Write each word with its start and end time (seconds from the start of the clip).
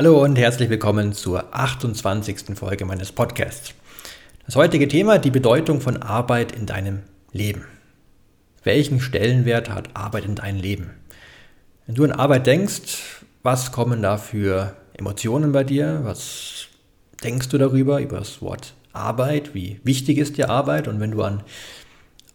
Hallo 0.00 0.24
und 0.24 0.36
herzlich 0.36 0.70
willkommen 0.70 1.12
zur 1.12 1.54
28. 1.54 2.56
Folge 2.56 2.86
meines 2.86 3.12
Podcasts. 3.12 3.74
Das 4.46 4.56
heutige 4.56 4.88
Thema, 4.88 5.18
die 5.18 5.30
Bedeutung 5.30 5.82
von 5.82 5.98
Arbeit 5.98 6.52
in 6.52 6.64
deinem 6.64 7.00
Leben. 7.32 7.66
Welchen 8.64 8.98
Stellenwert 8.98 9.68
hat 9.68 9.90
Arbeit 9.92 10.24
in 10.24 10.36
deinem 10.36 10.58
Leben? 10.58 10.92
Wenn 11.84 11.96
du 11.96 12.04
an 12.04 12.12
Arbeit 12.12 12.46
denkst, 12.46 13.24
was 13.42 13.72
kommen 13.72 14.00
da 14.00 14.16
für 14.16 14.74
Emotionen 14.94 15.52
bei 15.52 15.64
dir? 15.64 16.00
Was 16.04 16.68
denkst 17.22 17.50
du 17.50 17.58
darüber, 17.58 18.00
über 18.00 18.20
das 18.20 18.40
Wort 18.40 18.72
Arbeit? 18.94 19.54
Wie 19.54 19.82
wichtig 19.84 20.16
ist 20.16 20.38
dir 20.38 20.48
Arbeit? 20.48 20.88
Und 20.88 20.98
wenn 20.98 21.10
du 21.10 21.22
an 21.22 21.42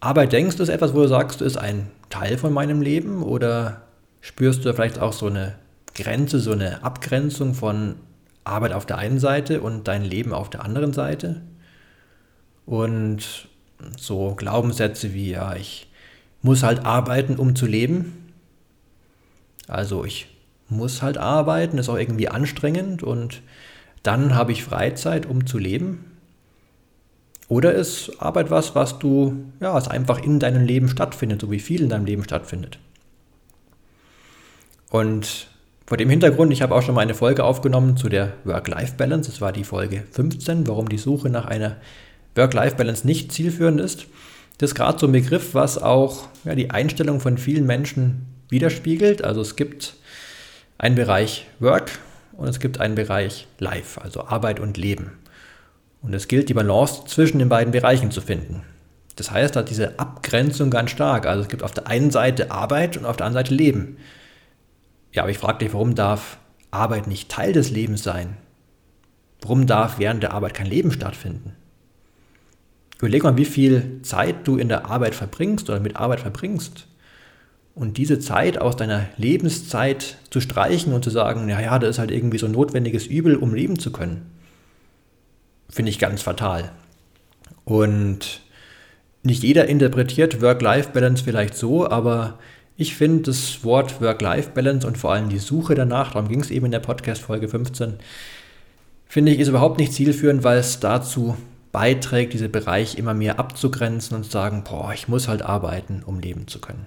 Arbeit 0.02 0.34
denkst, 0.34 0.60
ist 0.60 0.70
etwas, 0.70 0.94
wo 0.94 1.02
du 1.02 1.08
sagst, 1.08 1.42
ist 1.42 1.58
ein 1.58 1.90
Teil 2.12 2.38
von 2.38 2.54
meinem 2.54 2.84
Leben? 2.84 3.24
Oder 3.24 3.82
spürst 4.22 4.64
du 4.66 4.72
vielleicht 4.72 5.00
auch 5.00 5.14
so 5.14 5.26
eine 5.26 5.56
Grenze, 5.96 6.40
so 6.40 6.52
eine 6.52 6.84
Abgrenzung 6.84 7.54
von 7.54 7.96
Arbeit 8.44 8.74
auf 8.74 8.86
der 8.86 8.98
einen 8.98 9.20
Seite 9.20 9.62
und 9.62 9.88
dein 9.88 10.04
Leben 10.04 10.34
auf 10.34 10.50
der 10.50 10.64
anderen 10.64 10.94
Seite. 10.94 11.42
Und 12.66 13.48
so 13.98 14.36
Glaubenssätze 14.36 15.14
wie, 15.14 15.32
ja, 15.32 15.56
ich 15.56 15.88
muss 16.42 16.64
halt 16.64 16.86
arbeiten, 16.86 17.38
um 17.38 17.56
zu 17.56 17.66
leben. 17.66 18.34
Also 19.68 20.06
ich 20.06 20.28
muss 20.70 21.02
halt 21.02 21.18
arbeiten, 21.18 21.78
ist 21.78 21.90
auch 21.90 21.98
irgendwie 21.98 22.30
anstrengend 22.30 23.04
und 23.04 23.42
dann 24.04 24.36
habe 24.36 24.52
ich 24.52 24.64
Freizeit, 24.64 25.26
um 25.26 25.48
zu 25.48 25.58
leben. 25.58 26.12
Oder 27.48 27.74
ist 27.74 28.12
Arbeit 28.20 28.50
was, 28.50 28.76
was 28.76 29.00
du, 29.00 29.46
ja, 29.60 29.74
was 29.74 29.88
einfach 29.88 30.22
in 30.22 30.40
deinem 30.40 30.66
Leben 30.66 30.90
stattfindet, 30.90 31.42
so 31.42 31.52
wie 31.52 31.60
viel 31.60 31.82
in 31.82 31.90
deinem 31.90 32.06
Leben 32.06 32.24
stattfindet. 32.24 32.80
Und 34.90 35.48
vor 35.86 35.98
dem 35.98 36.10
Hintergrund, 36.10 36.52
ich 36.52 36.62
habe 36.62 36.74
auch 36.74 36.82
schon 36.82 36.96
mal 36.96 37.02
eine 37.02 37.14
Folge 37.14 37.44
aufgenommen 37.44 37.96
zu 37.96 38.10
der 38.10 38.34
Work-Life-Balance. 38.44 39.30
Das 39.30 39.42
war 39.42 39.52
die 39.52 39.64
Folge 39.64 40.04
15, 40.12 40.68
warum 40.68 40.90
die 40.90 40.98
Suche 40.98 41.30
nach 41.30 41.46
einer 41.46 41.78
Work-Life-Balance 42.34 43.06
nicht 43.06 43.32
zielführend 43.32 43.80
ist. 43.80 44.08
Das 44.58 44.72
ist 44.72 44.76
gerade 44.76 44.98
so 44.98 45.06
ein 45.06 45.12
Begriff, 45.12 45.54
was 45.54 45.78
auch 45.78 46.28
ja, 46.44 46.56
die 46.56 46.72
Einstellung 46.72 47.20
von 47.20 47.38
vielen 47.38 47.68
Menschen 47.68 48.26
widerspiegelt. 48.50 49.24
Also 49.24 49.42
es 49.42 49.56
gibt 49.56 49.96
einen 50.78 50.96
Bereich 50.96 51.46
Work 51.60 52.00
und 52.34 52.48
es 52.48 52.60
gibt 52.60 52.80
einen 52.80 52.96
Bereich 52.96 53.48
Life, 53.60 54.02
also 54.02 54.26
Arbeit 54.26 54.60
und 54.60 54.78
Leben. 54.78 55.12
Und 56.02 56.14
es 56.14 56.28
gilt, 56.28 56.50
die 56.50 56.54
Balance 56.54 57.04
zwischen 57.06 57.40
den 57.40 57.50
beiden 57.50 57.72
Bereichen 57.72 58.12
zu 58.12 58.22
finden. 58.22 58.64
Das 59.16 59.32
heißt, 59.32 59.56
da 59.56 59.62
diese 59.62 60.00
Abgrenzung 60.00 60.70
ganz 60.70 60.92
stark. 60.92 61.26
Also 61.26 61.44
es 61.44 61.48
gibt 61.48 61.64
auf 61.64 61.72
der 61.72 61.88
einen 61.88 62.12
Seite 62.12 62.52
Arbeit 62.52 62.98
und 62.98 63.06
auf 63.06 63.18
der 63.18 63.28
anderen 63.28 63.46
Seite 63.46 63.56
Leben. 63.56 63.98
Ja, 65.16 65.24
aber 65.24 65.32
ich 65.32 65.38
frage 65.38 65.60
dich, 65.60 65.74
warum 65.74 65.96
darf 65.96 66.38
Arbeit 66.72 67.08
nicht 67.08 67.30
Teil 67.30 67.54
des 67.54 67.72
Lebens 67.72 68.04
sein? 68.04 68.36
Warum 69.42 69.66
darf 69.66 69.98
während 69.98 70.22
der 70.22 70.34
Arbeit 70.34 70.54
kein 70.54 70.68
Leben 70.68 70.92
stattfinden? 70.92 71.54
Überleg 73.00 73.24
mal, 73.24 73.38
wie 73.38 73.46
viel 73.46 74.00
Zeit 74.02 74.46
du 74.48 74.58
in 74.58 74.68
der 74.68 74.90
Arbeit 74.90 75.16
verbringst 75.16 75.70
oder 75.70 75.80
mit 75.80 75.96
Arbeit 75.96 76.20
verbringst. 76.20 76.88
Und 77.76 77.98
diese 77.98 78.20
Zeit 78.20 78.58
aus 78.58 78.76
deiner 78.76 79.08
Lebenszeit 79.18 80.18
zu 80.30 80.42
streichen 80.42 80.94
und 80.94 81.04
zu 81.04 81.10
sagen, 81.10 81.48
ja, 81.50 81.60
ja, 81.60 81.80
das 81.80 81.92
ist 81.92 82.00
halt 82.00 82.12
irgendwie 82.12 82.38
so 82.38 82.46
ein 82.46 82.54
notwendiges 82.54 83.06
Übel, 83.06 83.36
um 83.36 83.54
leben 83.54 83.80
zu 83.80 83.92
können, 83.92 84.32
finde 85.70 85.92
ich 85.92 86.00
ganz 86.00 86.22
fatal. 86.22 86.72
Und 87.66 88.42
nicht 89.24 89.44
jeder 89.44 89.68
interpretiert 89.68 90.42
Work-Life-Balance 90.42 91.24
vielleicht 91.24 91.56
so, 91.56 91.90
aber 91.90 92.40
ich 92.78 92.96
finde 92.96 93.24
das 93.24 93.64
Wort 93.64 94.02
Work-Life-Balance 94.02 94.86
und 94.86 94.98
vor 94.98 95.14
allem 95.14 95.30
die 95.30 95.40
Suche 95.40 95.76
danach, 95.76 96.14
darum 96.14 96.28
ging 96.28 96.42
es 96.42 96.52
eben 96.52 96.66
in 96.66 96.72
der 96.72 96.80
Podcast-Folge 96.80 97.48
15, 97.48 97.94
finde 99.08 99.32
ich, 99.32 99.40
ist 99.40 99.48
überhaupt 99.48 99.80
nicht 99.80 99.94
zielführend, 99.94 100.44
weil 100.44 100.58
es 100.58 100.80
dazu 100.80 101.38
beiträgt, 101.72 102.34
diesen 102.34 102.52
Bereich 102.52 102.98
immer 102.98 103.14
mehr 103.14 103.40
abzugrenzen 103.40 104.16
und 104.16 104.26
zu 104.26 104.32
sagen, 104.32 104.64
boah, 104.64 104.94
ich 104.94 105.08
muss 105.08 105.28
halt 105.28 105.42
arbeiten, 105.42 106.04
um 106.06 106.20
leben 106.20 106.48
zu 106.48 106.60
können. 106.60 106.86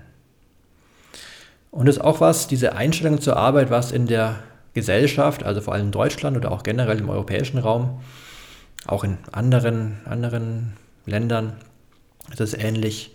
Und 1.70 1.86
das 1.86 1.96
ist 1.96 2.02
auch 2.02 2.20
was, 2.20 2.48
diese 2.48 2.74
Einstellung 2.74 3.20
zur 3.20 3.36
Arbeit, 3.36 3.70
was 3.70 3.92
in 3.92 4.06
der 4.06 4.42
Gesellschaft, 4.74 5.42
also 5.42 5.60
vor 5.60 5.74
allem 5.74 5.86
in 5.86 5.92
Deutschland 5.92 6.36
oder 6.36 6.52
auch 6.52 6.62
generell 6.62 6.98
im 6.98 7.10
europäischen 7.10 7.58
Raum, 7.58 8.00
auch 8.86 9.04
in 9.04 9.18
anderen, 9.32 9.98
anderen 10.04 10.72
Ländern, 11.04 11.54
ist 12.30 12.40
es 12.40 12.54
ähnlich, 12.54 13.14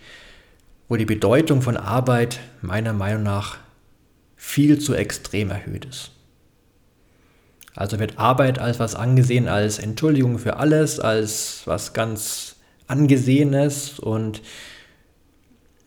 wo 0.94 0.96
die 0.96 1.06
Bedeutung 1.06 1.64
von 1.64 1.76
Arbeit 1.76 2.40
meiner 2.62 2.94
Meinung 2.94 3.24
nach 3.24 3.58
viel 4.36 4.78
zu 4.78 4.94
extrem 4.94 5.50
erhöht 5.50 5.86
ist. 5.86 6.12
Also 7.74 7.98
wird 7.98 8.20
Arbeit 8.20 8.60
als 8.60 8.80
was 8.80 8.94
angesehen, 8.94 9.48
als 9.48 9.80
Entschuldigung 9.80 10.38
für 10.38 10.58
alles, 10.58 11.00
als 11.00 11.64
was 11.66 11.94
ganz 11.94 12.58
Angesehenes 12.86 13.98
und 13.98 14.44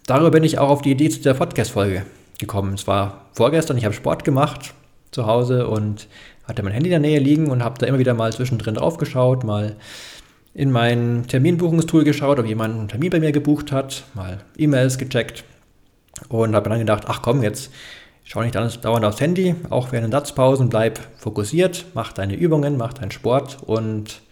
darüber 0.09 0.33
bin 0.33 0.43
ich 0.43 0.59
auch 0.59 0.71
auf 0.71 0.83
die 0.83 0.91
Idee 0.91 1.09
zu 1.09 1.21
der 1.21 1.35
Podcast-Folge 1.35 2.05
gekommen. 2.41 2.75
Es 2.75 2.89
war 2.89 3.27
vorgestern, 3.33 3.79
ich 3.79 3.85
habe 3.85 3.95
Sport 3.95 4.25
gemacht 4.25 4.75
zu 5.13 5.27
Hause 5.27 5.69
und 5.69 6.09
hatte 6.49 6.65
mein 6.65 6.73
Handy 6.73 6.89
in 6.89 7.01
der 7.01 7.11
Nähe 7.11 7.21
liegen 7.21 7.47
und 7.53 7.63
habe 7.63 7.79
da 7.79 7.87
immer 7.87 8.01
wieder 8.01 8.15
mal 8.15 8.33
zwischendrin 8.33 8.75
drauf 8.75 8.97
geschaut, 8.97 9.45
mal 9.45 9.77
in 10.57 10.71
mein 10.71 11.27
Terminbuchungstool 11.29 12.03
geschaut, 12.03 12.39
ob 12.39 12.47
jemand 12.47 12.75
einen 12.75 12.89
Termin 12.89 13.11
bei 13.11 13.21
mir 13.21 13.31
gebucht 13.31 13.73
hat, 13.73 14.05
mal 14.15 14.39
E-Mails 14.57 14.97
gecheckt 14.97 15.45
und 16.31 16.55
habe 16.55 16.71
dann 16.71 16.79
gedacht, 16.79 17.05
ach 17.09 17.21
komm, 17.21 17.43
jetzt 17.43 17.71
schau 18.25 18.43
nicht 18.43 18.55
dauernd 18.55 19.05
aufs 19.05 19.21
Handy, 19.21 19.55
auch 19.69 19.93
während 19.93 20.07
den 20.07 20.13
Satzpausen, 20.13 20.71
bleib 20.71 20.99
fokussiert, 21.19 21.85
mach 21.93 22.13
deine 22.13 22.37
Übungen, 22.37 22.79
mach 22.79 22.95
deinen 22.95 23.11
Sport 23.11 23.59
und 23.67 24.23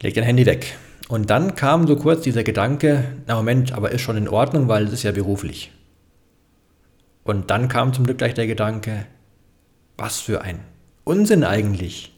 leg 0.00 0.14
dein 0.14 0.22
Handy 0.22 0.46
weg. 0.46 0.76
Und 1.08 1.30
dann 1.30 1.56
kam 1.56 1.88
so 1.88 1.96
kurz 1.96 2.22
dieser 2.22 2.44
Gedanke, 2.44 3.06
na 3.26 3.34
Moment, 3.34 3.72
aber 3.72 3.90
ist 3.90 4.02
schon 4.02 4.16
in 4.16 4.28
Ordnung, 4.28 4.68
weil 4.68 4.84
es 4.84 4.92
ist 4.92 5.02
ja 5.02 5.10
beruflich. 5.10 5.72
Und 7.24 7.50
dann 7.50 7.66
kam 7.66 7.92
zum 7.92 8.04
Glück 8.04 8.18
gleich 8.18 8.34
der 8.34 8.46
Gedanke, 8.46 9.06
was 9.96 10.20
für 10.20 10.42
ein 10.42 10.60
Unsinn 11.02 11.42
eigentlich 11.42 12.15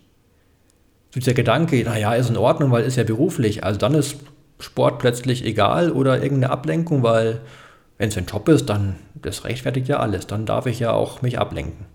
dieser 1.15 1.35
Gedanke, 1.35 1.83
naja, 1.85 2.15
ist 2.15 2.31
in 2.31 2.37
Ordnung, 2.37 2.71
weil 2.71 2.85
ist 2.85 2.97
ja 2.97 3.05
beruflich. 3.05 3.65
Also 3.65 3.79
dann 3.79 3.95
ist 3.95 4.17
Sport 4.61 4.99
plötzlich 4.99 5.45
egal 5.45 5.91
oder 5.93 6.23
irgendeine 6.23 6.53
Ablenkung, 6.53 7.03
weil 7.03 7.41
wenn 7.97 8.09
es 8.09 8.17
ein 8.17 8.27
Job 8.27 8.49
ist, 8.49 8.67
dann 8.67 8.97
das 9.15 9.45
rechtfertigt 9.45 9.89
ja 9.89 9.99
alles. 9.99 10.27
Dann 10.27 10.47
darf 10.47 10.67
ich 10.67 10.79
ja 10.81 10.93
auch 10.93 11.23
mich 11.23 11.39
ablenken. 11.39 11.87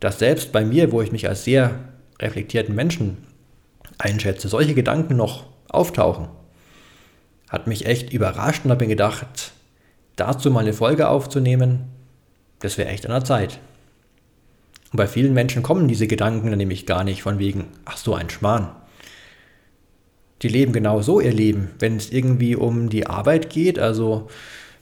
Dass 0.00 0.18
selbst 0.18 0.52
bei 0.52 0.64
mir, 0.64 0.92
wo 0.92 1.02
ich 1.02 1.12
mich 1.12 1.28
als 1.28 1.44
sehr 1.44 1.78
reflektierten 2.20 2.74
Menschen 2.74 3.16
einschätze, 3.98 4.48
solche 4.48 4.74
Gedanken 4.74 5.16
noch 5.16 5.44
auftauchen, 5.68 6.28
hat 7.48 7.66
mich 7.66 7.86
echt 7.86 8.12
überrascht 8.12 8.64
und 8.64 8.70
habe 8.70 8.84
mir 8.84 8.90
gedacht, 8.90 9.52
dazu 10.16 10.50
mal 10.50 10.60
eine 10.60 10.72
Folge 10.72 11.08
aufzunehmen, 11.08 11.88
das 12.60 12.78
wäre 12.78 12.88
echt 12.88 13.06
an 13.06 13.12
der 13.12 13.24
Zeit. 13.24 13.58
Und 14.94 14.98
bei 14.98 15.08
vielen 15.08 15.34
Menschen 15.34 15.64
kommen 15.64 15.88
diese 15.88 16.06
Gedanken 16.06 16.50
dann 16.50 16.58
nämlich 16.58 16.86
gar 16.86 17.02
nicht 17.02 17.20
von 17.24 17.40
wegen, 17.40 17.64
ach 17.84 17.96
so, 17.96 18.14
ein 18.14 18.30
Schmarrn. 18.30 18.68
Die 20.42 20.46
leben 20.46 20.72
genau 20.72 21.02
so 21.02 21.18
ihr 21.18 21.32
Leben. 21.32 21.72
Wenn 21.80 21.96
es 21.96 22.12
irgendwie 22.12 22.54
um 22.54 22.90
die 22.90 23.08
Arbeit 23.08 23.50
geht, 23.50 23.80
also 23.80 24.28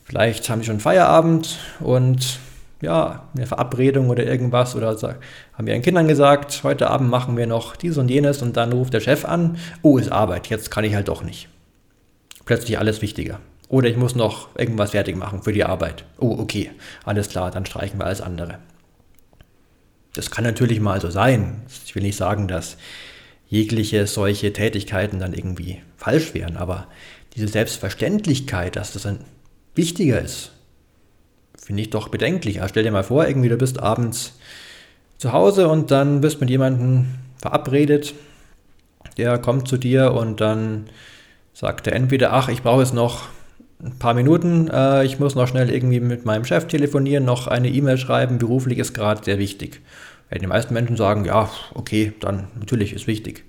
vielleicht 0.04 0.50
haben 0.50 0.60
sie 0.60 0.66
schon 0.66 0.80
Feierabend 0.80 1.58
und 1.80 2.40
ja, 2.82 3.26
eine 3.34 3.46
Verabredung 3.46 4.10
oder 4.10 4.26
irgendwas 4.26 4.76
oder 4.76 4.94
haben 5.54 5.66
ihren 5.66 5.80
Kindern 5.80 6.08
gesagt, 6.08 6.60
heute 6.62 6.90
Abend 6.90 7.08
machen 7.08 7.38
wir 7.38 7.46
noch 7.46 7.74
dies 7.74 7.96
und 7.96 8.10
jenes 8.10 8.42
und 8.42 8.58
dann 8.58 8.74
ruft 8.74 8.92
der 8.92 9.00
Chef 9.00 9.24
an, 9.24 9.56
oh, 9.80 9.96
ist 9.96 10.12
Arbeit, 10.12 10.48
jetzt 10.48 10.70
kann 10.70 10.84
ich 10.84 10.94
halt 10.94 11.08
doch 11.08 11.22
nicht. 11.22 11.48
Plötzlich 12.44 12.78
alles 12.78 13.00
wichtiger. 13.00 13.40
Oder 13.70 13.88
ich 13.88 13.96
muss 13.96 14.14
noch 14.14 14.54
irgendwas 14.58 14.90
fertig 14.90 15.16
machen 15.16 15.42
für 15.42 15.54
die 15.54 15.64
Arbeit. 15.64 16.04
Oh, 16.18 16.36
okay, 16.38 16.70
alles 17.06 17.30
klar, 17.30 17.50
dann 17.50 17.64
streichen 17.64 17.98
wir 17.98 18.04
alles 18.04 18.20
andere. 18.20 18.58
Das 20.14 20.30
kann 20.30 20.44
natürlich 20.44 20.80
mal 20.80 21.00
so 21.00 21.10
sein. 21.10 21.62
Ich 21.84 21.94
will 21.94 22.02
nicht 22.02 22.16
sagen, 22.16 22.48
dass 22.48 22.76
jegliche 23.48 24.06
solche 24.06 24.52
Tätigkeiten 24.52 25.18
dann 25.18 25.34
irgendwie 25.34 25.82
falsch 25.96 26.34
wären, 26.34 26.56
aber 26.56 26.88
diese 27.34 27.48
Selbstverständlichkeit, 27.48 28.76
dass 28.76 28.92
das 28.92 29.02
dann 29.02 29.20
wichtiger 29.74 30.20
ist, 30.20 30.52
finde 31.56 31.82
ich 31.82 31.90
doch 31.90 32.08
bedenklich. 32.08 32.60
Also 32.60 32.72
stell 32.72 32.82
dir 32.82 32.90
mal 32.90 33.04
vor, 33.04 33.26
irgendwie 33.26 33.48
du 33.48 33.56
bist 33.56 33.78
abends 33.78 34.38
zu 35.18 35.32
Hause 35.32 35.68
und 35.68 35.90
dann 35.90 36.20
bist 36.20 36.40
mit 36.40 36.50
jemandem 36.50 37.06
verabredet, 37.38 38.14
der 39.16 39.38
kommt 39.38 39.68
zu 39.68 39.76
dir 39.76 40.12
und 40.12 40.40
dann 40.40 40.88
sagt 41.52 41.86
er 41.86 41.94
entweder, 41.94 42.32
ach, 42.32 42.48
ich 42.48 42.62
brauche 42.62 42.82
jetzt 42.82 42.94
noch 42.94 43.28
ein 43.82 43.98
paar 43.98 44.14
Minuten, 44.14 44.68
äh, 44.68 45.04
ich 45.04 45.18
muss 45.18 45.34
noch 45.34 45.48
schnell 45.48 45.70
irgendwie 45.70 46.00
mit 46.00 46.24
meinem 46.24 46.44
Chef 46.44 46.66
telefonieren, 46.66 47.24
noch 47.24 47.48
eine 47.48 47.68
E-Mail 47.68 47.98
schreiben, 47.98 48.38
beruflich 48.38 48.78
ist 48.78 48.94
gerade 48.94 49.24
sehr 49.24 49.38
wichtig. 49.38 49.80
Weil 50.30 50.38
die 50.38 50.46
meisten 50.46 50.72
Menschen 50.72 50.96
sagen, 50.96 51.24
ja, 51.24 51.50
okay, 51.74 52.12
dann 52.20 52.48
natürlich 52.58 52.92
ist 52.92 53.06
wichtig. 53.06 53.44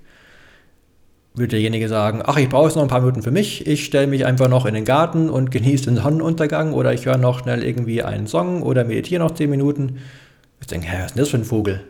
Würde 1.34 1.48
derjenige 1.48 1.88
sagen, 1.88 2.22
ach, 2.24 2.36
ich 2.36 2.48
brauche 2.48 2.66
jetzt 2.66 2.76
noch 2.76 2.82
ein 2.82 2.88
paar 2.88 3.00
Minuten 3.00 3.22
für 3.22 3.30
mich, 3.30 3.66
ich 3.66 3.84
stelle 3.84 4.06
mich 4.06 4.26
einfach 4.26 4.48
noch 4.48 4.66
in 4.66 4.74
den 4.74 4.84
Garten 4.84 5.30
und 5.30 5.50
genieße 5.50 5.86
den 5.86 5.96
Sonnenuntergang 5.96 6.72
oder 6.72 6.92
ich 6.92 7.06
höre 7.06 7.16
noch 7.16 7.40
schnell 7.40 7.64
irgendwie 7.64 8.02
einen 8.02 8.26
Song 8.26 8.62
oder 8.62 8.84
meditiere 8.84 9.22
noch 9.22 9.32
10 9.32 9.50
Minuten. 9.50 9.98
Ich 10.60 10.66
denke, 10.66 10.88
hä, 10.88 10.96
was 10.98 11.06
ist 11.06 11.14
denn 11.14 11.22
das 11.22 11.28
für 11.30 11.38
ein 11.38 11.44
Vogel? 11.44 11.80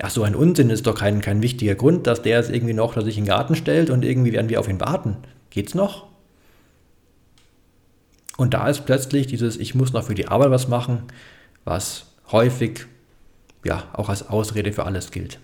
Ach 0.00 0.10
so, 0.10 0.22
ein 0.22 0.36
Unsinn 0.36 0.70
ist 0.70 0.86
doch 0.86 0.94
kein, 0.94 1.20
kein 1.20 1.42
wichtiger 1.42 1.74
Grund, 1.74 2.06
dass 2.06 2.22
der 2.22 2.38
jetzt 2.38 2.50
irgendwie 2.50 2.74
noch, 2.74 2.94
dass 2.94 3.04
sich 3.04 3.18
in 3.18 3.24
den 3.24 3.30
Garten 3.30 3.56
stellt 3.56 3.90
und 3.90 4.04
irgendwie 4.04 4.32
werden 4.32 4.48
wir 4.48 4.60
auf 4.60 4.68
ihn 4.68 4.80
warten. 4.80 5.16
Geht's 5.50 5.74
noch? 5.74 6.06
Und 8.38 8.54
da 8.54 8.68
ist 8.68 8.86
plötzlich 8.86 9.26
dieses, 9.26 9.56
ich 9.56 9.74
muss 9.74 9.92
noch 9.92 10.04
für 10.04 10.14
die 10.14 10.28
Arbeit 10.28 10.52
was 10.52 10.68
machen, 10.68 11.02
was 11.64 12.06
häufig 12.30 12.86
ja 13.64 13.82
auch 13.92 14.08
als 14.08 14.28
Ausrede 14.28 14.72
für 14.72 14.86
alles 14.86 15.10
gilt. 15.10 15.40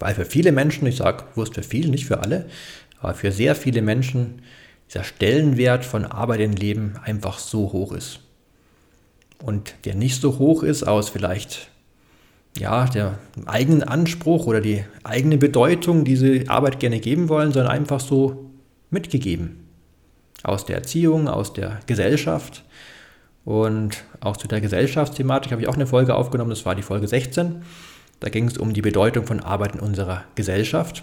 Weil 0.00 0.16
für 0.16 0.24
viele 0.24 0.50
Menschen, 0.50 0.88
ich 0.88 0.96
sage 0.96 1.22
bewusst 1.32 1.54
für 1.54 1.62
viele, 1.62 1.88
nicht 1.88 2.06
für 2.06 2.18
alle, 2.18 2.46
aber 3.00 3.14
für 3.14 3.30
sehr 3.30 3.54
viele 3.54 3.80
Menschen 3.80 4.42
dieser 4.88 5.04
Stellenwert 5.04 5.84
von 5.84 6.04
Arbeit 6.04 6.40
im 6.40 6.52
Leben 6.52 6.94
einfach 7.04 7.38
so 7.38 7.72
hoch 7.72 7.92
ist. 7.92 8.18
Und 9.40 9.74
der 9.84 9.94
nicht 9.94 10.20
so 10.20 10.40
hoch 10.40 10.64
ist 10.64 10.82
aus 10.82 11.10
vielleicht 11.10 11.70
ja, 12.58 12.86
der 12.86 13.20
eigenen 13.46 13.84
Anspruch 13.84 14.46
oder 14.46 14.60
die 14.60 14.84
eigene 15.04 15.38
Bedeutung, 15.38 16.04
die 16.04 16.16
sie 16.16 16.48
Arbeit 16.48 16.80
gerne 16.80 16.98
geben 16.98 17.28
wollen, 17.28 17.52
sondern 17.52 17.70
einfach 17.70 18.00
so 18.00 18.50
mitgegeben 18.90 19.69
aus 20.42 20.64
der 20.66 20.76
Erziehung, 20.76 21.28
aus 21.28 21.52
der 21.52 21.80
Gesellschaft. 21.86 22.64
Und 23.44 24.04
auch 24.20 24.36
zu 24.36 24.48
der 24.48 24.60
Gesellschaftsthematik 24.60 25.52
habe 25.52 25.62
ich 25.62 25.68
auch 25.68 25.74
eine 25.74 25.86
Folge 25.86 26.14
aufgenommen, 26.14 26.50
das 26.50 26.66
war 26.66 26.74
die 26.74 26.82
Folge 26.82 27.08
16. 27.08 27.62
Da 28.20 28.28
ging 28.28 28.46
es 28.46 28.58
um 28.58 28.74
die 28.74 28.82
Bedeutung 28.82 29.26
von 29.26 29.40
Arbeit 29.40 29.74
in 29.74 29.80
unserer 29.80 30.24
Gesellschaft. 30.34 31.02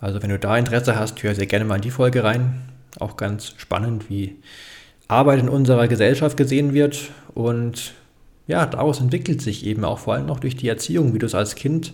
Also 0.00 0.22
wenn 0.22 0.30
du 0.30 0.38
da 0.38 0.56
Interesse 0.56 0.98
hast, 0.98 1.22
hör 1.22 1.34
sehr 1.34 1.46
gerne 1.46 1.66
mal 1.66 1.76
in 1.76 1.82
die 1.82 1.90
Folge 1.90 2.24
rein. 2.24 2.62
Auch 2.98 3.16
ganz 3.16 3.54
spannend, 3.58 4.08
wie 4.08 4.36
Arbeit 5.08 5.40
in 5.40 5.48
unserer 5.48 5.86
Gesellschaft 5.86 6.36
gesehen 6.36 6.72
wird. 6.72 7.10
Und 7.34 7.92
ja, 8.46 8.64
daraus 8.64 9.00
entwickelt 9.00 9.42
sich 9.42 9.66
eben 9.66 9.84
auch 9.84 9.98
vor 9.98 10.14
allem 10.14 10.26
noch 10.26 10.40
durch 10.40 10.56
die 10.56 10.68
Erziehung, 10.68 11.12
wie 11.14 11.18
du 11.18 11.26
es 11.26 11.34
als 11.34 11.54
Kind 11.54 11.92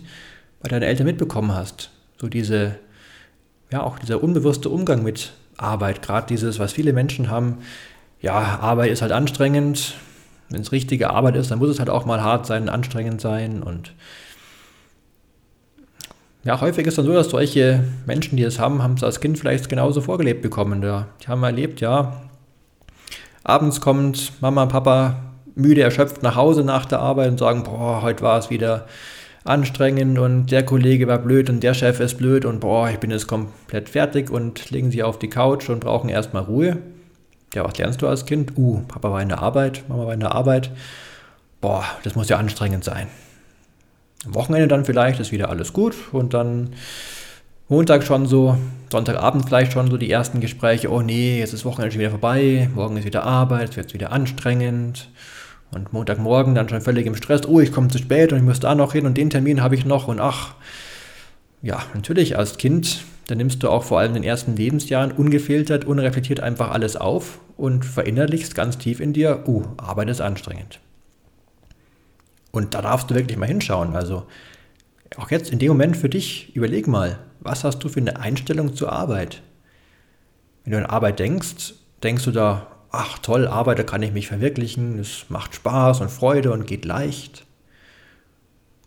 bei 0.61 0.69
deinen 0.69 0.83
Eltern 0.83 1.05
mitbekommen 1.05 1.53
hast. 1.53 1.91
So 2.19 2.29
diese, 2.29 2.79
ja, 3.69 3.83
auch 3.83 3.99
dieser 3.99 4.23
unbewusste 4.23 4.69
Umgang 4.69 5.03
mit 5.03 5.33
Arbeit, 5.57 6.01
gerade 6.01 6.27
dieses, 6.27 6.59
was 6.59 6.71
viele 6.71 6.93
Menschen 6.93 7.29
haben, 7.29 7.57
ja, 8.21 8.33
Arbeit 8.33 8.91
ist 8.91 9.01
halt 9.01 9.11
anstrengend. 9.11 9.95
Wenn 10.49 10.61
es 10.61 10.71
richtige 10.71 11.09
Arbeit 11.09 11.35
ist, 11.35 11.51
dann 11.51 11.59
muss 11.59 11.69
es 11.69 11.79
halt 11.79 11.89
auch 11.89 12.05
mal 12.05 12.23
hart 12.23 12.45
sein, 12.45 12.69
anstrengend 12.69 13.19
sein. 13.19 13.61
Und 13.61 13.93
ja, 16.43 16.61
häufig 16.61 16.87
ist 16.87 16.97
dann 16.97 17.05
so, 17.05 17.13
dass 17.13 17.29
solche 17.29 17.83
Menschen, 18.05 18.37
die 18.37 18.43
es 18.43 18.59
haben, 18.59 18.81
haben 18.81 18.93
es 18.93 19.03
als 19.03 19.19
Kind 19.19 19.37
vielleicht 19.37 19.67
genauso 19.67 19.99
vorgelebt 19.99 20.41
bekommen. 20.41 20.81
Ja, 20.81 21.07
die 21.21 21.27
haben 21.27 21.43
erlebt, 21.43 21.81
ja, 21.81 22.21
abends 23.43 23.81
kommt 23.81 24.41
Mama, 24.41 24.65
Papa 24.67 25.17
müde, 25.55 25.81
erschöpft 25.81 26.23
nach 26.23 26.35
Hause 26.35 26.63
nach 26.63 26.85
der 26.85 26.99
Arbeit 26.99 27.31
und 27.31 27.39
sagen, 27.39 27.63
boah, 27.63 28.01
heute 28.01 28.23
war 28.23 28.37
es 28.37 28.49
wieder 28.49 28.85
anstrengend 29.47 30.19
und 30.19 30.47
der 30.47 30.63
Kollege 30.63 31.07
war 31.07 31.19
blöd 31.19 31.49
und 31.49 31.61
der 31.61 31.73
Chef 31.73 31.99
ist 31.99 32.17
blöd 32.17 32.45
und 32.45 32.59
boah, 32.59 32.89
ich 32.89 32.97
bin 32.97 33.11
jetzt 33.11 33.27
komplett 33.27 33.89
fertig 33.89 34.29
und 34.29 34.69
legen 34.71 34.91
sie 34.91 35.03
auf 35.03 35.19
die 35.19 35.29
Couch 35.29 35.69
und 35.69 35.79
brauchen 35.79 36.09
erstmal 36.09 36.43
Ruhe. 36.43 36.77
Ja, 37.53 37.63
was 37.63 37.77
lernst 37.77 38.01
du 38.01 38.07
als 38.07 38.25
Kind? 38.25 38.57
Uh, 38.57 38.81
Papa 38.87 39.11
war 39.11 39.21
in 39.21 39.29
der 39.29 39.39
Arbeit, 39.39 39.83
Mama 39.87 40.05
war 40.05 40.13
in 40.13 40.19
der 40.19 40.33
Arbeit. 40.33 40.71
Boah, 41.61 41.83
das 42.03 42.15
muss 42.15 42.29
ja 42.29 42.37
anstrengend 42.37 42.83
sein. 42.83 43.07
Am 44.25 44.35
Wochenende 44.35 44.67
dann 44.67 44.85
vielleicht 44.85 45.19
ist 45.19 45.31
wieder 45.31 45.49
alles 45.49 45.73
gut 45.73 45.95
und 46.11 46.33
dann 46.33 46.71
Montag 47.69 48.03
schon 48.03 48.25
so, 48.25 48.57
Sonntagabend 48.91 49.45
vielleicht 49.45 49.73
schon 49.73 49.89
so 49.89 49.97
die 49.97 50.09
ersten 50.09 50.39
Gespräche. 50.39 50.91
Oh 50.91 51.01
nee, 51.01 51.39
jetzt 51.39 51.53
ist 51.53 51.65
Wochenende 51.65 51.91
schon 51.91 51.99
wieder 51.99 52.11
vorbei, 52.11 52.69
morgen 52.73 52.97
ist 52.97 53.05
wieder 53.05 53.23
Arbeit, 53.23 53.71
es 53.71 53.77
wird 53.77 53.93
wieder 53.93 54.11
anstrengend. 54.11 55.09
Und 55.71 55.91
Montagmorgen 55.91 56.55
dann 56.55 56.69
schon 56.69 56.81
völlig 56.81 57.05
im 57.05 57.15
Stress, 57.15 57.45
oh, 57.45 57.59
ich 57.59 57.71
komme 57.71 57.89
zu 57.89 57.97
spät 57.97 58.31
und 58.31 58.37
ich 58.37 58.43
muss 58.43 58.59
da 58.59 58.73
noch 58.73 58.93
hin 58.93 59.05
und 59.05 59.17
den 59.17 59.29
Termin 59.29 59.61
habe 59.61 59.75
ich 59.75 59.85
noch 59.85 60.07
und 60.07 60.19
ach. 60.19 60.55
Ja, 61.61 61.83
natürlich 61.93 62.37
als 62.37 62.57
Kind, 62.57 63.03
da 63.27 63.35
nimmst 63.35 63.63
du 63.63 63.69
auch 63.69 63.83
vor 63.83 63.99
allem 63.99 64.15
in 64.15 64.21
den 64.21 64.29
ersten 64.29 64.55
Lebensjahren 64.55 65.11
ungefiltert, 65.11 65.85
unreflektiert 65.85 66.39
einfach 66.39 66.71
alles 66.71 66.95
auf 66.95 67.39
und 67.57 67.83
verinnerlichst 67.83 68.55
ganz 68.55 68.77
tief 68.77 68.99
in 68.99 69.11
dir, 69.11 69.43
uh, 69.47 69.63
Arbeit 69.77 70.09
ist 70.09 70.21
anstrengend. 70.21 70.79
Und 72.51 72.73
da 72.73 72.81
darfst 72.81 73.09
du 73.09 73.15
wirklich 73.15 73.37
mal 73.37 73.47
hinschauen. 73.47 73.95
Also 73.95 74.25
auch 75.17 75.31
jetzt 75.31 75.51
in 75.51 75.59
dem 75.59 75.69
Moment 75.69 75.97
für 75.97 76.09
dich, 76.09 76.55
überleg 76.55 76.87
mal, 76.87 77.19
was 77.39 77.63
hast 77.63 77.79
du 77.79 77.89
für 77.89 77.99
eine 77.99 78.19
Einstellung 78.19 78.75
zur 78.75 78.91
Arbeit? 78.91 79.41
Wenn 80.63 80.71
du 80.71 80.77
an 80.79 80.85
Arbeit 80.85 81.19
denkst, 81.19 81.73
denkst 82.03 82.25
du 82.25 82.31
da, 82.31 82.67
ach 82.91 83.19
toll, 83.19 83.47
Arbeit, 83.47 83.79
da 83.79 83.83
kann 83.83 84.03
ich 84.03 84.11
mich 84.11 84.27
verwirklichen, 84.27 84.99
es 84.99 85.25
macht 85.29 85.55
Spaß 85.55 86.01
und 86.01 86.11
Freude 86.11 86.51
und 86.51 86.67
geht 86.67 86.85
leicht. 86.85 87.45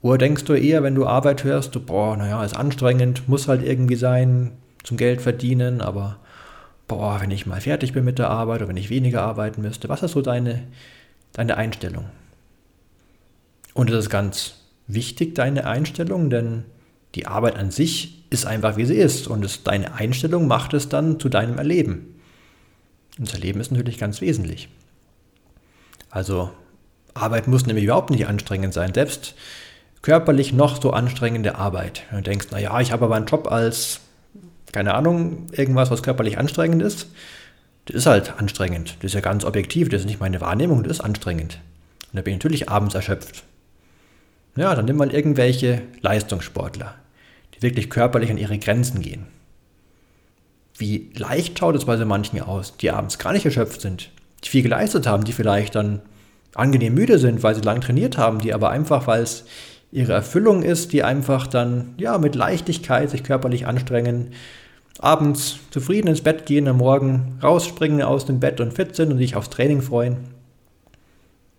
Oder 0.03 0.19
denkst 0.19 0.45
du 0.45 0.55
eher, 0.55 0.83
wenn 0.83 0.95
du 0.95 1.07
Arbeit 1.07 1.45
hörst, 1.45 1.75
du, 1.75 1.81
boah, 1.81 2.17
naja, 2.17 2.43
ist 2.43 2.57
anstrengend, 2.57 3.29
muss 3.29 3.49
halt 3.49 3.63
irgendwie 3.63 3.97
sein, 3.97 4.53
zum 4.83 4.97
Geld 4.97 5.21
verdienen, 5.21 5.83
aber 5.83 6.17
boah, 6.89 7.19
wenn 7.21 7.31
ich 7.31 7.47
mal 7.47 7.61
fertig 7.61 7.93
bin 7.93 8.05
mit 8.05 8.19
der 8.19 8.31
Arbeit 8.31 8.61
oder 8.61 8.69
wenn 8.69 8.77
ich 8.77 8.91
weniger 8.91 9.23
arbeiten 9.23 9.63
müsste, 9.63 9.89
was 9.89 10.03
ist 10.03 10.13
so 10.13 10.23
deine, 10.23 10.63
deine 11.33 11.57
Einstellung? 11.57 12.07
Und 13.75 13.91
es 13.91 13.97
ist 13.97 14.11
ganz 14.11 14.55
wichtig, 14.87 15.35
deine 15.35 15.67
Einstellung, 15.67 16.31
denn 16.31 16.65
die 17.15 17.27
Arbeit 17.27 17.57
an 17.57 17.71
sich 17.71 18.25
ist 18.31 18.47
einfach, 18.47 18.77
wie 18.77 18.87
sie 18.87 18.97
ist 18.97 19.29
und 19.29 19.45
es, 19.45 19.63
deine 19.63 19.95
Einstellung 19.95 20.47
macht 20.47 20.75
es 20.75 20.89
dann 20.89 21.21
zu 21.21 21.29
deinem 21.29 21.59
Erleben. 21.59 22.20
Unser 23.21 23.39
Leben 23.39 23.61
ist 23.61 23.71
natürlich 23.71 23.99
ganz 23.99 24.23
wesentlich. 24.23 24.69
Also 26.09 26.51
Arbeit 27.13 27.49
muss 27.49 27.67
nämlich 27.67 27.85
überhaupt 27.85 28.09
nicht 28.09 28.27
anstrengend 28.27 28.73
sein. 28.73 28.95
Selbst 28.95 29.35
körperlich 30.01 30.55
noch 30.55 30.81
so 30.81 30.93
anstrengende 30.93 31.57
Arbeit. 31.57 32.03
Wenn 32.09 32.25
du 32.25 32.31
denkst, 32.31 32.47
naja, 32.51 32.81
ich 32.81 32.93
habe 32.93 33.05
aber 33.05 33.17
einen 33.17 33.27
Job 33.27 33.53
als, 33.53 34.01
keine 34.73 34.95
Ahnung, 34.95 35.49
irgendwas, 35.53 35.91
was 35.91 36.03
körperlich 36.03 36.39
anstrengend 36.39 36.83
ist. 36.83 37.09
Das 37.85 37.97
ist 37.97 38.07
halt 38.07 38.39
anstrengend. 38.39 38.97
Das 39.01 39.11
ist 39.11 39.15
ja 39.15 39.21
ganz 39.21 39.45
objektiv. 39.45 39.91
Das 39.91 40.01
ist 40.01 40.07
nicht 40.07 40.21
meine 40.21 40.41
Wahrnehmung, 40.41 40.83
das 40.83 40.95
ist 40.95 41.01
anstrengend. 41.01 41.61
Und 42.11 42.17
da 42.17 42.23
bin 42.23 42.33
ich 42.33 42.39
natürlich 42.39 42.71
abends 42.71 42.95
erschöpft. 42.95 43.45
Ja, 44.57 44.75
dann 44.75 44.87
nimm 44.87 44.97
mal 44.97 45.15
irgendwelche 45.15 45.83
Leistungssportler, 46.01 46.95
die 47.55 47.63
wirklich 47.63 47.91
körperlich 47.91 48.31
an 48.31 48.39
ihre 48.39 48.59
Grenzen 48.59 49.03
gehen. 49.03 49.27
Wie 50.81 51.11
leicht 51.15 51.59
schaut 51.59 51.77
es 51.77 51.85
bei 51.85 51.99
so 51.99 52.07
manchen 52.07 52.41
aus, 52.41 52.79
die 52.79 52.91
abends 52.91 53.19
gar 53.19 53.35
nicht 53.35 53.45
erschöpft 53.45 53.83
sind, 53.83 54.11
die 54.43 54.49
viel 54.49 54.63
geleistet 54.63 55.07
haben, 55.07 55.25
die 55.25 55.35
vielleicht 55.35 55.75
dann 55.75 56.01
angenehm 56.55 56.95
müde 56.95 57.19
sind, 57.19 57.43
weil 57.43 57.55
sie 57.55 57.61
lang 57.61 57.83
trainiert 57.83 58.17
haben, 58.17 58.39
die 58.39 58.55
aber 58.55 58.71
einfach, 58.71 59.07
weil 59.07 59.23
es 59.23 59.45
ihre 59.93 60.15
Erfüllung 60.15 60.63
ist, 60.63 60.95
die 60.95 61.03
einfach 61.03 61.47
dann 61.47 61.95
ja 61.99 62.17
mit 62.17 62.35
Leichtigkeit 62.35 63.11
sich 63.11 63.23
körperlich 63.25 63.67
anstrengen, 63.67 64.33
abends 64.99 65.59
zufrieden 65.71 66.09
ins 66.09 66.23
Bett 66.23 66.47
gehen, 66.47 66.67
am 66.67 66.79
Morgen 66.79 67.39
rausspringen 67.43 68.01
aus 68.01 68.25
dem 68.25 68.41
Bett 68.41 68.59
und 68.59 68.73
fit 68.73 68.97
sind 68.97 69.13
und 69.13 69.19
sich 69.19 69.37
aufs 69.37 69.51
Training 69.51 69.83
freuen. 69.83 70.17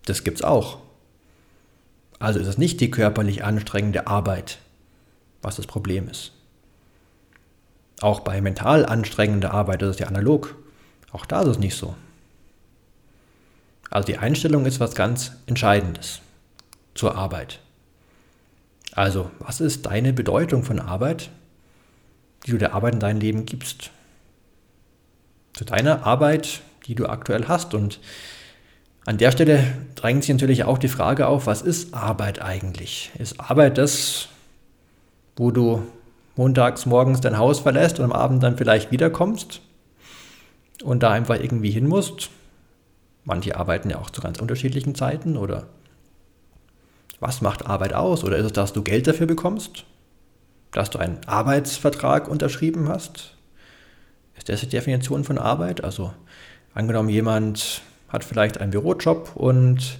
Das 0.05 0.23
gibt's 0.23 0.41
auch. 0.41 0.79
Also 2.17 2.39
ist 2.39 2.47
es 2.47 2.57
nicht 2.57 2.81
die 2.81 2.89
körperlich 2.89 3.43
anstrengende 3.43 4.07
Arbeit, 4.07 4.57
was 5.43 5.57
das 5.57 5.67
Problem 5.67 6.09
ist. 6.09 6.33
Auch 8.01 8.21
bei 8.21 8.41
mental 8.41 8.85
anstrengender 8.85 9.53
Arbeit 9.53 9.83
ist 9.83 9.89
es 9.89 9.99
ja 9.99 10.07
analog. 10.07 10.55
Auch 11.11 11.25
da 11.25 11.41
ist 11.41 11.47
es 11.47 11.59
nicht 11.59 11.77
so. 11.77 11.95
Also 13.91 14.07
die 14.07 14.17
Einstellung 14.17 14.65
ist 14.65 14.79
was 14.79 14.95
ganz 14.95 15.33
Entscheidendes 15.45 16.21
zur 16.95 17.15
Arbeit. 17.15 17.59
Also, 18.93 19.31
was 19.39 19.61
ist 19.61 19.85
deine 19.85 20.13
Bedeutung 20.13 20.63
von 20.63 20.79
Arbeit, 20.79 21.29
die 22.45 22.51
du 22.51 22.57
der 22.57 22.73
Arbeit 22.73 22.95
in 22.95 22.99
deinem 22.99 23.21
Leben 23.21 23.45
gibst? 23.45 23.91
Zu 25.53 25.63
deiner 25.63 26.05
Arbeit, 26.05 26.61
die 26.87 26.95
du 26.95 27.05
aktuell 27.05 27.47
hast. 27.47 27.73
Und 27.73 27.99
an 29.05 29.17
der 29.17 29.31
Stelle 29.31 29.63
drängt 29.95 30.23
sich 30.23 30.33
natürlich 30.33 30.63
auch 30.63 30.77
die 30.77 30.87
Frage 30.87 31.27
auf, 31.27 31.45
was 31.45 31.61
ist 31.61 31.93
Arbeit 31.93 32.41
eigentlich? 32.41 33.11
Ist 33.17 33.39
Arbeit 33.39 33.77
das, 33.77 34.27
wo 35.35 35.51
du 35.51 35.83
montags 36.35 36.85
morgens 36.85 37.21
dein 37.21 37.37
Haus 37.37 37.59
verlässt 37.59 37.99
und 37.99 38.05
am 38.05 38.11
Abend 38.11 38.43
dann 38.43 38.57
vielleicht 38.57 38.91
wiederkommst 38.91 39.61
und 40.83 41.03
da 41.03 41.11
einfach 41.11 41.35
irgendwie 41.35 41.71
hin 41.71 41.87
musst. 41.87 42.29
Manche 43.23 43.55
arbeiten 43.55 43.89
ja 43.89 43.99
auch 43.99 44.09
zu 44.09 44.21
ganz 44.21 44.39
unterschiedlichen 44.39 44.95
Zeiten 44.95 45.37
oder 45.37 45.67
was 47.19 47.41
macht 47.41 47.67
Arbeit 47.67 47.93
aus? 47.93 48.23
Oder 48.23 48.37
ist 48.37 48.47
es, 48.47 48.53
dass 48.53 48.73
du 48.73 48.81
Geld 48.81 49.07
dafür 49.07 49.27
bekommst? 49.27 49.85
Dass 50.71 50.89
du 50.89 50.97
einen 50.97 51.19
Arbeitsvertrag 51.27 52.27
unterschrieben 52.27 52.89
hast? 52.89 53.35
Ist 54.35 54.49
das 54.49 54.61
die 54.61 54.67
Definition 54.67 55.23
von 55.23 55.37
Arbeit? 55.37 55.83
Also 55.83 56.13
angenommen, 56.73 57.09
jemand 57.09 57.83
hat 58.09 58.23
vielleicht 58.23 58.59
einen 58.59 58.71
Bürojob 58.71 59.35
und 59.35 59.99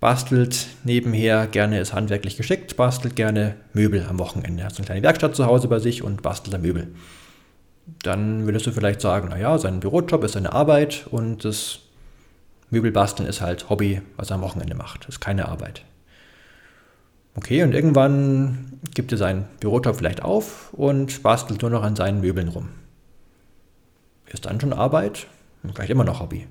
bastelt 0.00 0.66
nebenher 0.84 1.46
gerne, 1.46 1.80
ist 1.80 1.94
handwerklich 1.94 2.36
geschickt, 2.36 2.76
bastelt 2.76 3.16
gerne 3.16 3.56
Möbel 3.72 4.06
am 4.08 4.18
Wochenende. 4.18 4.64
Hat 4.64 4.74
so 4.74 4.78
eine 4.78 4.86
kleine 4.86 5.02
Werkstatt 5.02 5.34
zu 5.34 5.46
Hause 5.46 5.68
bei 5.68 5.78
sich 5.78 6.02
und 6.02 6.22
bastelt 6.22 6.54
da 6.54 6.58
Möbel. 6.58 6.88
Dann 8.02 8.46
würdest 8.46 8.66
du 8.66 8.72
vielleicht 8.72 9.00
sagen, 9.00 9.28
naja, 9.28 9.58
sein 9.58 9.80
Bürojob 9.80 10.24
ist 10.24 10.32
seine 10.32 10.52
Arbeit 10.52 11.06
und 11.10 11.44
das 11.44 11.80
Möbelbasteln 12.70 13.28
ist 13.28 13.40
halt 13.40 13.68
Hobby, 13.70 14.02
was 14.16 14.30
er 14.30 14.36
am 14.36 14.42
Wochenende 14.42 14.74
macht. 14.74 15.06
Ist 15.08 15.20
keine 15.20 15.48
Arbeit. 15.48 15.84
Okay, 17.36 17.62
und 17.62 17.74
irgendwann 17.74 18.78
gibt 18.94 19.12
er 19.12 19.18
seinen 19.18 19.44
Bürojob 19.60 19.96
vielleicht 19.96 20.22
auf 20.22 20.72
und 20.72 21.22
bastelt 21.22 21.62
nur 21.62 21.70
noch 21.70 21.82
an 21.82 21.96
seinen 21.96 22.20
Möbeln 22.20 22.48
rum. 22.48 22.68
Ist 24.26 24.46
dann 24.46 24.60
schon 24.60 24.72
Arbeit? 24.72 25.26
Vielleicht 25.62 25.90
immer 25.90 26.04
noch 26.04 26.20
Hobby. 26.20 26.46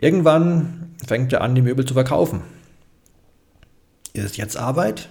Irgendwann 0.00 0.94
fängt 1.06 1.32
er 1.32 1.40
an, 1.40 1.54
die 1.54 1.62
Möbel 1.62 1.84
zu 1.84 1.94
verkaufen. 1.94 2.42
Ist 4.12 4.24
es 4.24 4.36
jetzt 4.36 4.56
Arbeit? 4.56 5.08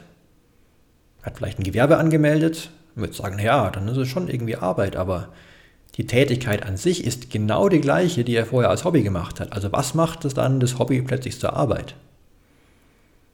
Hat 1.23 1.37
vielleicht 1.37 1.59
ein 1.59 1.63
Gewerbe 1.63 1.97
angemeldet? 1.97 2.71
Wird 2.95 3.13
sagen, 3.13 3.37
ja, 3.39 3.69
dann 3.69 3.87
ist 3.87 3.97
es 3.97 4.07
schon 4.07 4.29
irgendwie 4.29 4.55
Arbeit, 4.55 4.95
aber 4.95 5.29
die 5.95 6.07
Tätigkeit 6.07 6.63
an 6.63 6.77
sich 6.77 7.03
ist 7.03 7.29
genau 7.29 7.69
die 7.69 7.81
gleiche, 7.81 8.23
die 8.23 8.35
er 8.35 8.45
vorher 8.45 8.69
als 8.69 8.85
Hobby 8.85 9.03
gemacht 9.03 9.39
hat. 9.39 9.51
Also 9.51 9.71
was 9.71 9.93
macht 9.93 10.25
es 10.25 10.33
dann 10.33 10.59
das 10.59 10.79
Hobby 10.79 11.01
plötzlich 11.01 11.39
zur 11.39 11.53
Arbeit? 11.53 11.95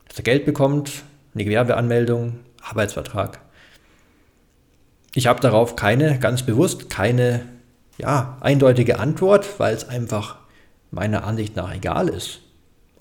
Dass 0.08 0.18
er 0.18 0.24
Geld 0.24 0.46
bekommt, 0.46 1.04
eine 1.34 1.44
Gewerbeanmeldung, 1.44 2.40
Arbeitsvertrag. 2.62 3.40
Ich 5.14 5.28
habe 5.28 5.40
darauf 5.40 5.76
keine, 5.76 6.18
ganz 6.20 6.44
bewusst 6.44 6.90
keine 6.90 7.46
ja, 7.98 8.38
eindeutige 8.42 9.00
Antwort, 9.00 9.60
weil 9.60 9.76
es 9.76 9.88
einfach 9.88 10.38
meiner 10.94 11.26
Ansicht 11.26 11.56
nach 11.56 11.74
egal 11.74 12.08
ist, 12.08 12.40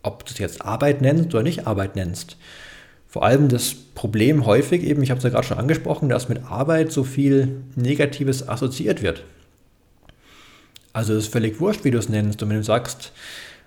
ob 0.02 0.24
du 0.24 0.32
es 0.32 0.38
jetzt 0.38 0.64
Arbeit 0.64 1.00
nennst 1.00 1.34
oder 1.34 1.42
nicht 1.42 1.66
Arbeit 1.66 1.96
nennst. 1.96 2.36
Vor 3.06 3.24
allem 3.24 3.48
das 3.48 3.74
Problem 3.74 4.46
häufig 4.46 4.82
eben, 4.82 5.02
ich 5.02 5.10
habe 5.10 5.18
es 5.18 5.24
ja 5.24 5.30
gerade 5.30 5.46
schon 5.46 5.58
angesprochen, 5.58 6.08
dass 6.08 6.30
mit 6.30 6.44
Arbeit 6.44 6.90
so 6.90 7.04
viel 7.04 7.62
Negatives 7.76 8.48
assoziiert 8.48 9.02
wird. 9.02 9.22
Also 10.94 11.12
es 11.14 11.24
ist 11.24 11.32
völlig 11.32 11.60
wurscht, 11.60 11.84
wie 11.84 11.90
du 11.90 11.98
es 11.98 12.08
nennst. 12.08 12.42
Und 12.42 12.48
wenn 12.48 12.56
du 12.56 12.64
sagst, 12.64 13.12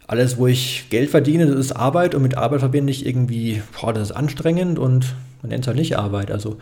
alles, 0.07 0.37
wo 0.37 0.47
ich 0.47 0.87
Geld 0.89 1.09
verdiene, 1.09 1.45
das 1.47 1.59
ist 1.59 1.71
Arbeit 1.71 2.15
und 2.15 2.21
mit 2.21 2.37
Arbeit 2.37 2.59
verbinde 2.59 2.91
ich 2.91 3.05
irgendwie, 3.05 3.61
boah, 3.79 3.93
das 3.93 4.09
ist 4.09 4.15
anstrengend 4.15 4.79
und 4.79 5.15
man 5.41 5.49
nennt 5.49 5.63
es 5.63 5.67
halt 5.67 5.77
nicht 5.77 5.97
Arbeit. 5.97 6.31
Also 6.31 6.57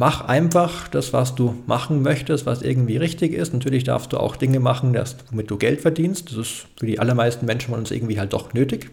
mach 0.00 0.22
einfach 0.22 0.88
das, 0.88 1.12
was 1.12 1.34
du 1.34 1.62
machen 1.66 2.00
möchtest, 2.00 2.46
was 2.46 2.62
irgendwie 2.62 2.96
richtig 2.96 3.34
ist. 3.34 3.52
Natürlich 3.52 3.84
darfst 3.84 4.14
du 4.14 4.16
auch 4.16 4.34
Dinge 4.34 4.58
machen, 4.58 4.94
dass, 4.94 5.14
womit 5.30 5.50
du 5.50 5.58
Geld 5.58 5.82
verdienst. 5.82 6.30
Das 6.30 6.38
ist 6.38 6.66
für 6.78 6.86
die 6.86 6.98
allermeisten 6.98 7.44
Menschen 7.44 7.68
von 7.68 7.80
uns 7.80 7.90
irgendwie 7.90 8.18
halt 8.18 8.32
doch 8.32 8.54
nötig. 8.54 8.88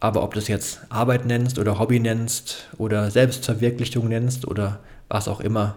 Aber 0.00 0.22
ob 0.22 0.32
du 0.32 0.38
es 0.38 0.48
jetzt 0.48 0.80
Arbeit 0.88 1.26
nennst 1.26 1.58
oder 1.58 1.78
Hobby 1.78 2.00
nennst 2.00 2.70
oder 2.78 3.10
Selbstverwirklichung 3.10 4.08
nennst 4.08 4.48
oder 4.48 4.80
was 5.10 5.28
auch 5.28 5.40
immer, 5.40 5.76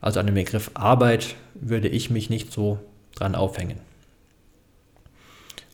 also 0.00 0.18
an 0.18 0.26
dem 0.26 0.34
Begriff 0.34 0.72
Arbeit 0.74 1.36
würde 1.54 1.86
ich 1.86 2.10
mich 2.10 2.30
nicht 2.30 2.52
so 2.52 2.80
dran 3.14 3.36
aufhängen. 3.36 3.78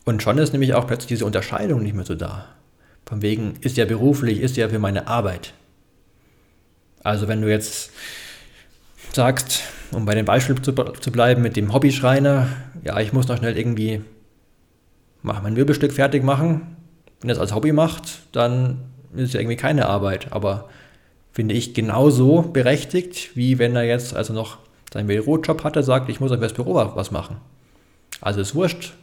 Und 0.04 0.22
schon 0.22 0.36
ist 0.36 0.52
nämlich 0.52 0.74
auch 0.74 0.86
plötzlich 0.86 1.08
diese 1.08 1.24
Unterscheidung 1.24 1.82
nicht 1.82 1.94
mehr 1.94 2.04
so 2.04 2.16
da. 2.16 2.44
Von 3.06 3.22
wegen, 3.22 3.54
ist 3.62 3.78
ja 3.78 3.86
beruflich, 3.86 4.40
ist 4.42 4.58
ja 4.58 4.68
für 4.68 4.78
meine 4.78 5.06
Arbeit. 5.06 5.54
Also 7.02 7.28
wenn 7.28 7.42
du 7.42 7.50
jetzt 7.50 7.90
sagst, 9.12 9.62
um 9.92 10.04
bei 10.04 10.14
dem 10.14 10.24
Beispiel 10.24 10.60
zu, 10.60 10.72
zu 10.72 11.10
bleiben 11.10 11.42
mit 11.42 11.56
dem 11.56 11.72
Hobbyschreiner, 11.72 12.48
ja, 12.84 12.98
ich 13.00 13.12
muss 13.12 13.28
noch 13.28 13.38
schnell 13.38 13.56
irgendwie 13.56 14.02
mein 15.22 15.56
Wirbelstück 15.56 15.92
fertig 15.92 16.22
machen. 16.22 16.76
Wenn 17.20 17.30
er 17.30 17.34
es 17.34 17.40
als 17.40 17.54
Hobby 17.54 17.72
macht, 17.72 18.20
dann 18.32 18.84
ist 19.14 19.28
es 19.28 19.32
ja 19.32 19.40
irgendwie 19.40 19.56
keine 19.56 19.86
Arbeit. 19.86 20.32
Aber 20.32 20.68
finde 21.32 21.54
ich 21.54 21.74
genauso 21.74 22.42
berechtigt, 22.42 23.36
wie 23.36 23.58
wenn 23.58 23.76
er 23.76 23.84
jetzt 23.84 24.14
also 24.14 24.32
noch 24.32 24.58
seinen 24.92 25.06
Bürojob 25.06 25.64
hatte, 25.64 25.82
sagt, 25.82 26.08
ich 26.08 26.20
muss 26.20 26.32
fürs 26.32 26.52
Büro 26.52 26.74
was 26.74 27.10
machen. 27.10 27.36
Also 28.20 28.40
ist 28.40 28.54
wurscht, 28.54 28.94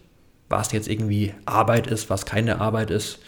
was 0.49 0.71
jetzt 0.71 0.87
irgendwie 0.87 1.33
Arbeit 1.45 1.87
ist, 1.87 2.09
was 2.09 2.25
keine 2.25 2.59
Arbeit 2.59 2.91
ist. 2.91 3.19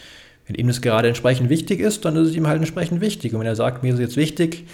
Wenn 0.48 0.56
ihm 0.56 0.68
das 0.68 0.82
gerade 0.82 1.10
entsprechend 1.10 1.50
wichtig 1.50 1.80
ist, 1.80 2.06
dann 2.06 2.16
ist 2.16 2.30
es 2.30 2.36
ihm 2.36 2.48
halt 2.48 2.58
entsprechend 2.58 3.01
wichtig. 3.01 3.34
Und 3.34 3.42
wenn 3.42 3.48
er 3.48 3.56
sagt, 3.56 3.84
mir 3.84 3.89
ist 3.89 3.96
es 3.96 4.01
jetzt 4.01 4.18
wichtig, 4.18 4.66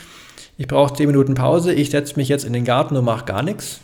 ich 0.58 0.68
brauche 0.68 0.96
10 0.96 1.08
Minuten 1.08 1.34
Pause, 1.34 1.74
ich 1.74 1.90
setze 1.90 2.16
mich 2.16 2.30
jetzt 2.30 2.46
in 2.46 2.54
den 2.54 2.64
Garten 2.64 2.96
und 2.96 3.06
mache 3.06 3.26
gar 3.26 3.42
nichts, 3.42 3.82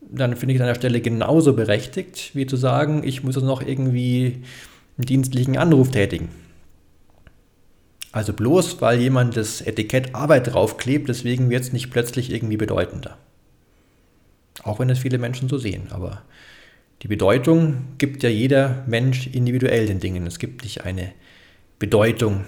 dann 0.00 0.36
finde 0.36 0.54
ich 0.54 0.58
es 0.58 0.62
an 0.62 0.68
der 0.68 0.74
Stelle 0.76 1.00
genauso 1.00 1.54
berechtigt, 1.54 2.30
wie 2.34 2.46
zu 2.46 2.56
sagen, 2.56 3.02
ich 3.04 3.22
muss 3.24 3.34
jetzt 3.34 3.44
noch 3.44 3.62
irgendwie 3.62 4.42
einen 4.96 5.06
dienstlichen 5.06 5.56
Anruf 5.56 5.90
tätigen. 5.90 6.28
Also 8.12 8.32
bloß, 8.32 8.80
weil 8.80 9.00
jemand 9.00 9.36
das 9.36 9.60
Etikett 9.60 10.14
Arbeit 10.14 10.52
draufklebt, 10.52 11.08
deswegen 11.08 11.48
wird 11.48 11.62
es 11.62 11.72
nicht 11.72 11.90
plötzlich 11.90 12.32
irgendwie 12.32 12.56
bedeutender. 12.56 13.16
Auch 14.62 14.80
wenn 14.80 14.90
es 14.90 14.98
viele 14.98 15.18
Menschen 15.18 15.48
so 15.48 15.58
sehen. 15.58 15.88
Aber 15.90 16.22
die 17.02 17.08
Bedeutung 17.08 17.96
gibt 17.98 18.22
ja 18.22 18.28
jeder 18.28 18.84
Mensch 18.86 19.26
individuell 19.26 19.86
den 19.86 20.00
Dingen. 20.00 20.26
Es 20.26 20.38
gibt 20.38 20.64
nicht 20.64 20.84
eine 20.84 21.12
Bedeutung, 21.78 22.44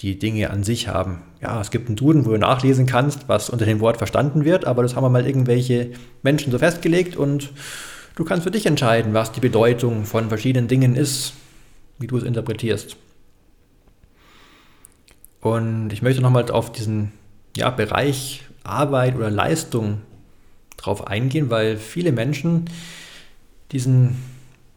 die 0.00 0.18
Dinge 0.18 0.50
an 0.50 0.64
sich 0.64 0.88
haben. 0.88 1.22
Ja, 1.40 1.60
es 1.60 1.70
gibt 1.70 1.86
einen 1.86 1.96
Duden, 1.96 2.26
wo 2.26 2.30
du 2.30 2.38
nachlesen 2.38 2.86
kannst, 2.86 3.28
was 3.28 3.48
unter 3.48 3.64
dem 3.64 3.80
Wort 3.80 3.96
verstanden 3.96 4.44
wird, 4.44 4.66
aber 4.66 4.82
das 4.82 4.94
haben 4.94 5.04
wir 5.04 5.08
mal 5.08 5.26
irgendwelche 5.26 5.92
Menschen 6.22 6.52
so 6.52 6.58
festgelegt 6.58 7.16
und 7.16 7.52
du 8.14 8.24
kannst 8.24 8.44
für 8.44 8.50
dich 8.50 8.66
entscheiden, 8.66 9.14
was 9.14 9.32
die 9.32 9.40
Bedeutung 9.40 10.04
von 10.04 10.28
verschiedenen 10.28 10.68
Dingen 10.68 10.94
ist, 10.94 11.32
wie 11.98 12.06
du 12.06 12.18
es 12.18 12.24
interpretierst. 12.24 12.96
Und 15.40 15.92
ich 15.92 16.02
möchte 16.02 16.20
nochmal 16.20 16.50
auf 16.50 16.72
diesen 16.72 17.12
ja, 17.56 17.70
Bereich 17.70 18.42
Arbeit 18.64 19.16
oder 19.16 19.30
Leistung 19.30 20.02
drauf 20.76 21.06
eingehen, 21.06 21.48
weil 21.48 21.78
viele 21.78 22.12
Menschen 22.12 22.68
diesen, 23.72 24.22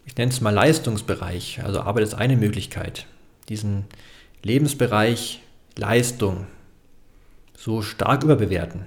ich 0.05 0.15
nenne 0.17 0.31
es 0.31 0.41
mal 0.41 0.53
Leistungsbereich, 0.53 1.62
also 1.63 1.81
Arbeit 1.81 2.03
ist 2.03 2.15
eine 2.15 2.38
Möglichkeit, 2.38 3.05
diesen 3.48 3.86
Lebensbereich 4.43 5.41
Leistung 5.75 6.48
so 7.58 7.81
stark 7.81 8.24
überbewerten. 8.24 8.86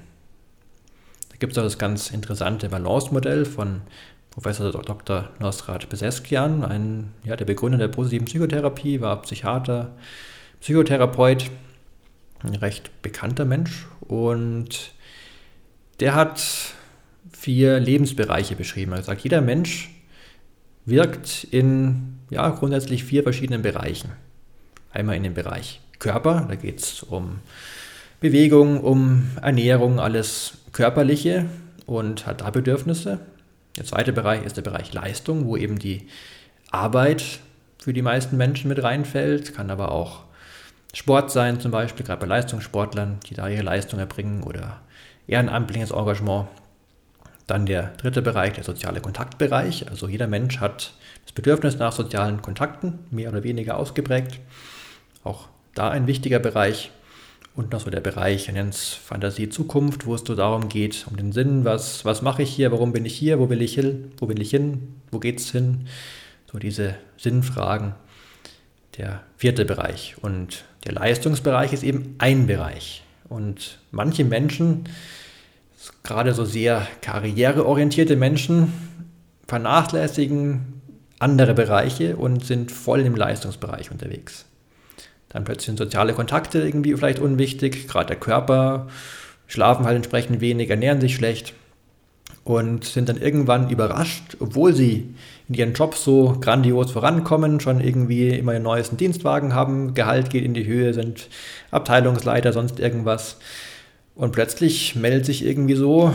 Da 1.31 1.37
gibt 1.37 1.53
es 1.53 1.59
auch 1.59 1.63
das 1.63 1.79
ganz 1.79 2.11
interessante 2.11 2.69
Balance-Modell 2.69 3.45
von 3.45 3.83
Professor 4.31 4.71
Dr. 4.73 5.29
Nosrat 5.41 5.89
Beseskian, 5.91 6.65
ein, 6.65 7.13
ja, 7.23 7.37
der 7.37 7.45
Begründer 7.45 7.79
der 7.79 7.89
positiven 7.89 8.25
Psychotherapie, 8.25 9.01
war 9.01 9.21
Psychiater, 9.23 9.93
Psychotherapeut 10.61 11.51
ein 12.43 12.55
recht 12.55 13.03
bekannter 13.03 13.45
Mensch 13.45 13.87
und 14.01 14.93
der 16.01 16.15
hat 16.15 16.72
vier 17.31 17.79
Lebensbereiche 17.81 18.57
beschrieben. 18.57 18.93
Er 18.93 18.99
hat 18.99 19.05
gesagt, 19.05 19.23
jeder 19.23 19.41
Mensch 19.41 19.91
wirkt 20.85 21.45
in 21.45 22.19
ja, 22.31 22.49
grundsätzlich 22.49 23.05
vier 23.05 23.23
verschiedenen 23.23 23.63
Bereichen. 23.63 24.11
Einmal 24.93 25.17
in 25.17 25.23
dem 25.23 25.35
Bereich 25.35 25.81
Körper, 25.99 26.47
da 26.49 26.57
geht 26.57 26.81
es 26.81 27.03
um 27.03 27.39
Bewegung, 28.21 28.81
um 28.81 29.31
Ernährung, 29.41 30.01
alles 30.01 30.59
Körperliche 30.73 31.47
und 31.87 32.27
hat 32.27 32.41
da 32.41 32.51
Bedürfnisse. 32.51 33.21
Der 33.77 33.85
zweite 33.85 34.13
Bereich 34.13 34.45
ist 34.45 34.57
der 34.57 34.63
Bereich 34.63 34.93
Leistung, 34.93 35.47
wo 35.47 35.57
eben 35.57 35.79
die 35.79 36.09
Arbeit 36.71 37.41
für 37.79 37.93
die 37.93 38.03
meisten 38.03 38.37
Menschen 38.37 38.69
mit 38.69 38.83
reinfällt, 38.83 39.55
kann 39.55 39.71
aber 39.71 39.93
auch 39.93 40.21
Sport 40.95 41.31
sein, 41.31 41.59
zum 41.59 41.71
Beispiel, 41.71 42.05
gerade 42.05 42.21
bei 42.21 42.27
Leistungssportlern, 42.27 43.19
die 43.29 43.35
da 43.35 43.49
ihre 43.49 43.63
Leistung 43.63 43.99
erbringen 43.99 44.43
oder 44.43 44.81
ehrenamtliches 45.27 45.91
Engagement. 45.91 46.49
Dann 47.47 47.67
der 47.67 47.95
dritte 47.99 48.23
Bereich, 48.23 48.55
der 48.55 48.65
soziale 48.65 49.01
Kontaktbereich. 49.01 49.89
Also 49.91 50.09
jeder 50.09 50.27
Mensch 50.27 50.61
hat 50.61 50.95
das 51.25 51.33
Bedürfnis 51.33 51.79
nach 51.79 51.93
sozialen 51.93 52.43
Kontakten, 52.43 53.01
mehr 53.11 53.31
oder 53.31 53.43
weniger 53.43 53.77
ausgeprägt. 53.77 54.41
Auch 55.25 55.49
da 55.75 55.91
ein 55.91 56.07
wichtiger 56.07 56.39
Bereich. 56.39 56.91
Und 57.55 57.73
noch 57.73 57.81
so 57.81 57.91
der 57.91 58.01
Bereich, 58.01 58.49
er 58.49 58.55
nennt 58.55 58.73
es 58.73 58.95
Fantasie 58.95 59.51
Zukunft, 59.51 60.07
wo 60.07 60.15
es 60.15 60.23
so 60.27 60.35
darum 60.35 60.71
geht, 60.71 61.07
um 61.11 61.17
den 61.17 61.33
Sinn, 61.33 61.67
was, 61.67 62.05
was 62.07 62.23
mache 62.23 62.43
ich 62.43 62.51
hier, 62.51 62.73
warum 62.73 62.93
bin 62.93 63.05
ich 63.05 63.15
hier, 63.15 63.39
wo 63.39 63.51
will 63.51 63.61
ich 63.61 63.75
hin, 63.75 64.11
wo 64.17 64.29
will 64.29 64.41
ich 64.41 64.51
hin, 64.51 64.95
wo 65.11 65.19
geht 65.19 65.39
es 65.39 65.51
hin? 65.51 65.87
So 66.51 66.59
diese 66.59 66.95
Sinnfragen. 67.19 67.95
Der 68.97 69.23
vierte 69.37 69.65
Bereich. 69.67 70.17
Und 70.23 70.65
der 70.85 70.93
Leistungsbereich 70.93 71.73
ist 71.73 71.83
eben 71.83 72.15
ein 72.19 72.47
Bereich. 72.47 73.03
Und 73.29 73.79
manche 73.91 74.25
Menschen, 74.25 74.85
gerade 76.03 76.35
so 76.35 76.45
sehr 76.45 76.87
karriereorientierte 77.01 78.17
Menschen, 78.17 78.73
vernachlässigen 79.47 80.81
andere 81.19 81.55
Bereiche 81.55 82.17
und 82.17 82.45
sind 82.45 82.73
voll 82.73 83.01
im 83.01 83.15
Leistungsbereich 83.15 83.91
unterwegs. 83.91 84.47
Dann 85.29 85.45
plötzlich 85.45 85.67
sind 85.67 85.79
soziale 85.79 86.13
Kontakte 86.13 86.61
irgendwie 86.61 86.95
vielleicht 86.95 87.21
unwichtig, 87.21 87.89
gerade 87.89 88.09
der 88.09 88.17
Körper, 88.17 88.89
schlafen 89.47 89.87
halt 89.87 89.97
entsprechend 89.97 90.41
wenig, 90.41 90.69
ernähren 90.69 91.01
sich 91.01 91.15
schlecht 91.15 91.55
und 92.45 92.85
sind 92.85 93.09
dann 93.09 93.21
irgendwann 93.21 93.71
überrascht, 93.71 94.37
obwohl 94.41 94.75
sie 94.75 95.15
in 95.49 95.55
ihren 95.55 95.75
Jobs 95.75 96.03
so 96.03 96.37
grandios 96.41 96.91
vorankommen, 96.91 97.61
schon 97.61 97.81
irgendwie 97.81 98.31
immer 98.31 98.53
einen 98.53 98.65
neuesten 98.65 98.97
Dienstwagen 98.97 99.55
haben, 99.55 99.95
Gehalt 99.95 100.31
geht 100.31 100.45
in 100.45 100.55
die 100.55 100.67
Höhe, 100.67 100.93
sind 100.93 101.29
Abteilungsleiter, 101.71 102.53
sonst 102.53 102.81
irgendwas. 102.81 103.39
Und 104.15 104.33
plötzlich 104.33 104.95
meldet 104.95 105.25
sich 105.27 105.45
irgendwie 105.45 105.75
so 105.75 106.15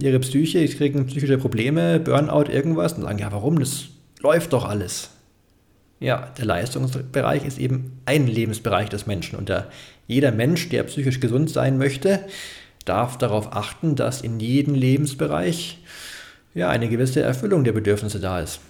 ihre 0.00 0.20
Psyche, 0.20 0.66
sie 0.66 0.74
kriegen 0.74 1.06
psychische 1.06 1.38
Probleme, 1.38 2.00
Burnout, 2.00 2.50
irgendwas 2.50 2.94
und 2.94 3.02
sagen, 3.02 3.18
ja, 3.18 3.32
warum? 3.32 3.58
Das 3.58 3.86
läuft 4.20 4.52
doch 4.52 4.64
alles. 4.64 5.10
Ja, 6.00 6.32
der 6.36 6.46
Leistungsbereich 6.46 7.44
ist 7.44 7.58
eben 7.58 8.00
ein 8.06 8.26
Lebensbereich 8.26 8.88
des 8.88 9.06
Menschen 9.06 9.38
und 9.38 9.48
der, 9.48 9.68
jeder 10.08 10.32
Mensch, 10.32 10.68
der 10.68 10.82
psychisch 10.84 11.20
gesund 11.20 11.50
sein 11.50 11.78
möchte, 11.78 12.20
darf 12.84 13.18
darauf 13.18 13.52
achten, 13.52 13.94
dass 13.94 14.22
in 14.22 14.40
jedem 14.40 14.74
Lebensbereich 14.74 15.78
ja, 16.54 16.70
eine 16.70 16.88
gewisse 16.88 17.22
Erfüllung 17.22 17.64
der 17.64 17.72
Bedürfnisse 17.72 18.20
da 18.20 18.40
ist. 18.40 18.60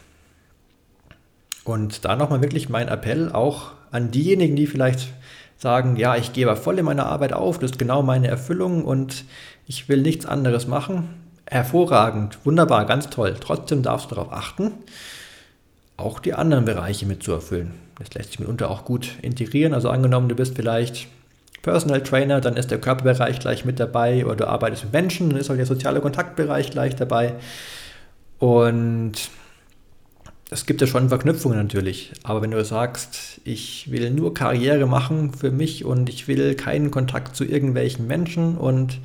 Und 1.64 2.04
da 2.04 2.16
nochmal 2.16 2.42
wirklich 2.42 2.68
mein 2.68 2.88
Appell 2.88 3.30
auch 3.32 3.72
an 3.90 4.10
diejenigen, 4.10 4.56
die 4.56 4.66
vielleicht 4.66 5.08
sagen, 5.62 5.96
ja, 5.96 6.16
ich 6.16 6.32
gebe 6.32 6.54
voll 6.56 6.78
in 6.80 6.84
meiner 6.84 7.06
Arbeit 7.06 7.32
auf, 7.32 7.58
das 7.60 7.70
ist 7.70 7.78
genau 7.78 8.02
meine 8.02 8.26
Erfüllung 8.26 8.84
und 8.84 9.24
ich 9.66 9.88
will 9.88 10.02
nichts 10.02 10.26
anderes 10.26 10.66
machen. 10.66 11.08
Hervorragend, 11.46 12.44
wunderbar, 12.44 12.84
ganz 12.84 13.10
toll. 13.10 13.36
Trotzdem 13.38 13.82
darfst 13.82 14.10
du 14.10 14.16
darauf 14.16 14.32
achten, 14.32 14.72
auch 15.96 16.18
die 16.18 16.34
anderen 16.34 16.64
Bereiche 16.64 17.06
mit 17.06 17.22
zu 17.22 17.32
erfüllen. 17.32 17.74
Das 17.98 18.12
lässt 18.14 18.30
sich 18.30 18.40
mitunter 18.40 18.70
auch 18.70 18.84
gut 18.84 19.12
integrieren. 19.22 19.72
Also 19.72 19.88
angenommen, 19.88 20.28
du 20.28 20.34
bist 20.34 20.56
vielleicht 20.56 21.06
Personal 21.62 22.02
Trainer, 22.02 22.40
dann 22.40 22.56
ist 22.56 22.72
der 22.72 22.80
Körperbereich 22.80 23.38
gleich 23.38 23.64
mit 23.64 23.78
dabei 23.78 24.26
oder 24.26 24.34
du 24.34 24.48
arbeitest 24.48 24.84
mit 24.84 24.92
Menschen, 24.92 25.30
dann 25.30 25.38
ist 25.38 25.48
auch 25.48 25.54
der 25.54 25.66
soziale 25.66 26.00
Kontaktbereich 26.00 26.70
gleich 26.70 26.96
dabei. 26.96 27.34
Und 28.40 29.30
es 30.52 30.66
gibt 30.66 30.80
ja 30.80 30.86
schon 30.86 31.08
Verknüpfungen 31.08 31.58
natürlich. 31.58 32.12
Aber 32.22 32.42
wenn 32.42 32.50
du 32.50 32.64
sagst, 32.64 33.40
ich 33.44 33.90
will 33.90 34.10
nur 34.10 34.34
Karriere 34.34 34.86
machen 34.86 35.32
für 35.32 35.50
mich 35.50 35.84
und 35.84 36.08
ich 36.08 36.28
will 36.28 36.54
keinen 36.54 36.90
Kontakt 36.90 37.34
zu 37.34 37.44
irgendwelchen 37.44 38.06
Menschen 38.06 38.56
und 38.56 39.00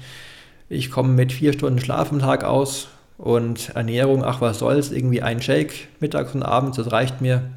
ich 0.69 0.91
komme 0.91 1.13
mit 1.13 1.31
vier 1.31 1.53
Stunden 1.53 1.79
Schlaf 1.79 2.11
am 2.11 2.19
Tag 2.19 2.43
aus 2.43 2.89
und 3.17 3.69
Ernährung, 3.69 4.23
ach 4.23 4.41
was 4.41 4.59
soll's, 4.59 4.91
irgendwie 4.91 5.21
ein 5.21 5.41
Shake 5.41 5.87
mittags 5.99 6.35
und 6.35 6.43
abends, 6.43 6.77
das 6.77 6.91
reicht 6.91 7.21
mir, 7.21 7.49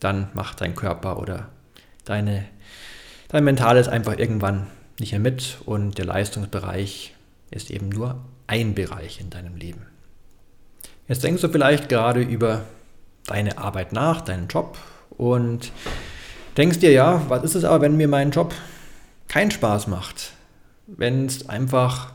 dann 0.00 0.28
macht 0.34 0.60
dein 0.60 0.74
Körper 0.74 1.20
oder 1.20 1.48
deine, 2.04 2.44
dein 3.28 3.44
Mentales 3.44 3.88
einfach 3.88 4.18
irgendwann 4.18 4.66
nicht 4.98 5.12
mehr 5.12 5.20
mit 5.20 5.58
und 5.64 5.98
der 5.98 6.06
Leistungsbereich 6.06 7.14
ist 7.50 7.70
eben 7.70 7.88
nur 7.88 8.16
ein 8.48 8.74
Bereich 8.74 9.20
in 9.20 9.30
deinem 9.30 9.56
Leben. 9.56 9.86
Jetzt 11.08 11.24
denkst 11.24 11.42
du 11.42 11.48
vielleicht 11.48 11.88
gerade 11.88 12.20
über 12.20 12.62
deine 13.26 13.58
Arbeit 13.58 13.92
nach, 13.92 14.20
deinen 14.20 14.48
Job 14.48 14.78
und 15.10 15.72
denkst 16.56 16.78
dir, 16.78 16.92
ja, 16.92 17.22
was 17.28 17.42
ist 17.44 17.54
es 17.54 17.64
aber, 17.64 17.82
wenn 17.82 17.96
mir 17.96 18.08
mein 18.08 18.30
Job 18.30 18.54
keinen 19.28 19.50
Spaß 19.50 19.88
macht? 19.88 20.32
Wenn 20.86 21.26
es 21.26 21.48
einfach 21.48 22.12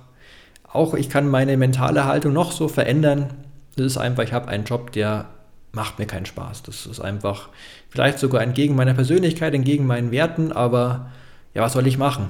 auch, 0.64 0.94
ich 0.94 1.10
kann 1.10 1.28
meine 1.28 1.58
mentale 1.58 2.06
Haltung 2.06 2.34
noch 2.34 2.52
so 2.52 2.68
verändern. 2.68 3.34
Das 3.76 3.86
ist 3.86 3.98
einfach, 3.98 4.24
ich 4.24 4.34
habe 4.34 4.48
einen 4.48 4.66
Job, 4.66 4.92
der 4.92 5.26
macht 5.72 6.00
mir 6.00 6.06
keinen 6.06 6.26
Spaß. 6.26 6.64
Das 6.64 6.86
ist 6.86 7.00
einfach 7.00 7.50
vielleicht 7.90 8.20
sogar 8.20 8.42
entgegen 8.42 8.76
meiner 8.76 8.94
Persönlichkeit, 8.94 9.54
entgegen 9.54 9.86
meinen 9.86 10.12
Werten, 10.12 10.52
aber 10.52 11.12
ja, 11.54 11.62
was 11.62 11.74
soll 11.74 11.88
ich 11.88 11.98
machen? 11.98 12.30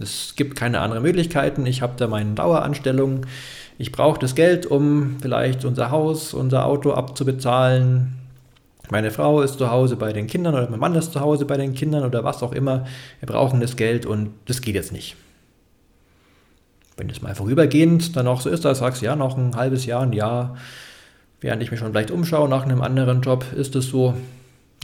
Es 0.00 0.34
gibt 0.36 0.56
keine 0.56 0.80
anderen 0.80 1.02
Möglichkeiten. 1.02 1.66
Ich 1.66 1.82
habe 1.82 1.94
da 1.96 2.06
meine 2.06 2.34
Daueranstellung 2.34 3.26
ich 3.78 3.90
brauche 3.90 4.20
das 4.20 4.34
Geld, 4.34 4.66
um 4.66 5.16
vielleicht 5.20 5.64
unser 5.64 5.90
Haus, 5.90 6.32
unser 6.32 6.66
Auto 6.66 6.92
abzubezahlen. 6.92 8.14
Meine 8.90 9.10
Frau 9.10 9.40
ist 9.40 9.58
zu 9.58 9.70
Hause 9.70 9.96
bei 9.96 10.12
den 10.12 10.26
Kindern 10.26 10.54
oder 10.54 10.70
mein 10.70 10.78
Mann 10.78 10.94
ist 10.94 11.12
zu 11.12 11.20
Hause 11.20 11.44
bei 11.44 11.56
den 11.56 11.74
Kindern 11.74 12.04
oder 12.04 12.22
was 12.22 12.42
auch 12.42 12.52
immer. 12.52 12.86
Wir 13.20 13.26
brauchen 13.26 13.60
das 13.60 13.76
Geld 13.76 14.06
und 14.06 14.30
das 14.46 14.60
geht 14.60 14.74
jetzt 14.74 14.92
nicht. 14.92 15.16
Wenn 16.96 17.08
das 17.08 17.22
mal 17.22 17.34
vorübergehend 17.34 18.14
dann 18.14 18.28
auch 18.28 18.40
so 18.40 18.50
ist, 18.50 18.64
da 18.64 18.74
sagst 18.74 19.02
du 19.02 19.06
ja 19.06 19.16
noch 19.16 19.36
ein 19.36 19.56
halbes 19.56 19.86
Jahr, 19.86 20.02
ein 20.02 20.12
Jahr, 20.12 20.56
während 21.40 21.60
ich 21.62 21.72
mich 21.72 21.80
schon 21.80 21.90
vielleicht 21.90 22.12
umschaue 22.12 22.48
nach 22.48 22.62
einem 22.62 22.82
anderen 22.82 23.22
Job, 23.22 23.44
ist 23.56 23.74
es 23.74 23.88
so, 23.88 24.14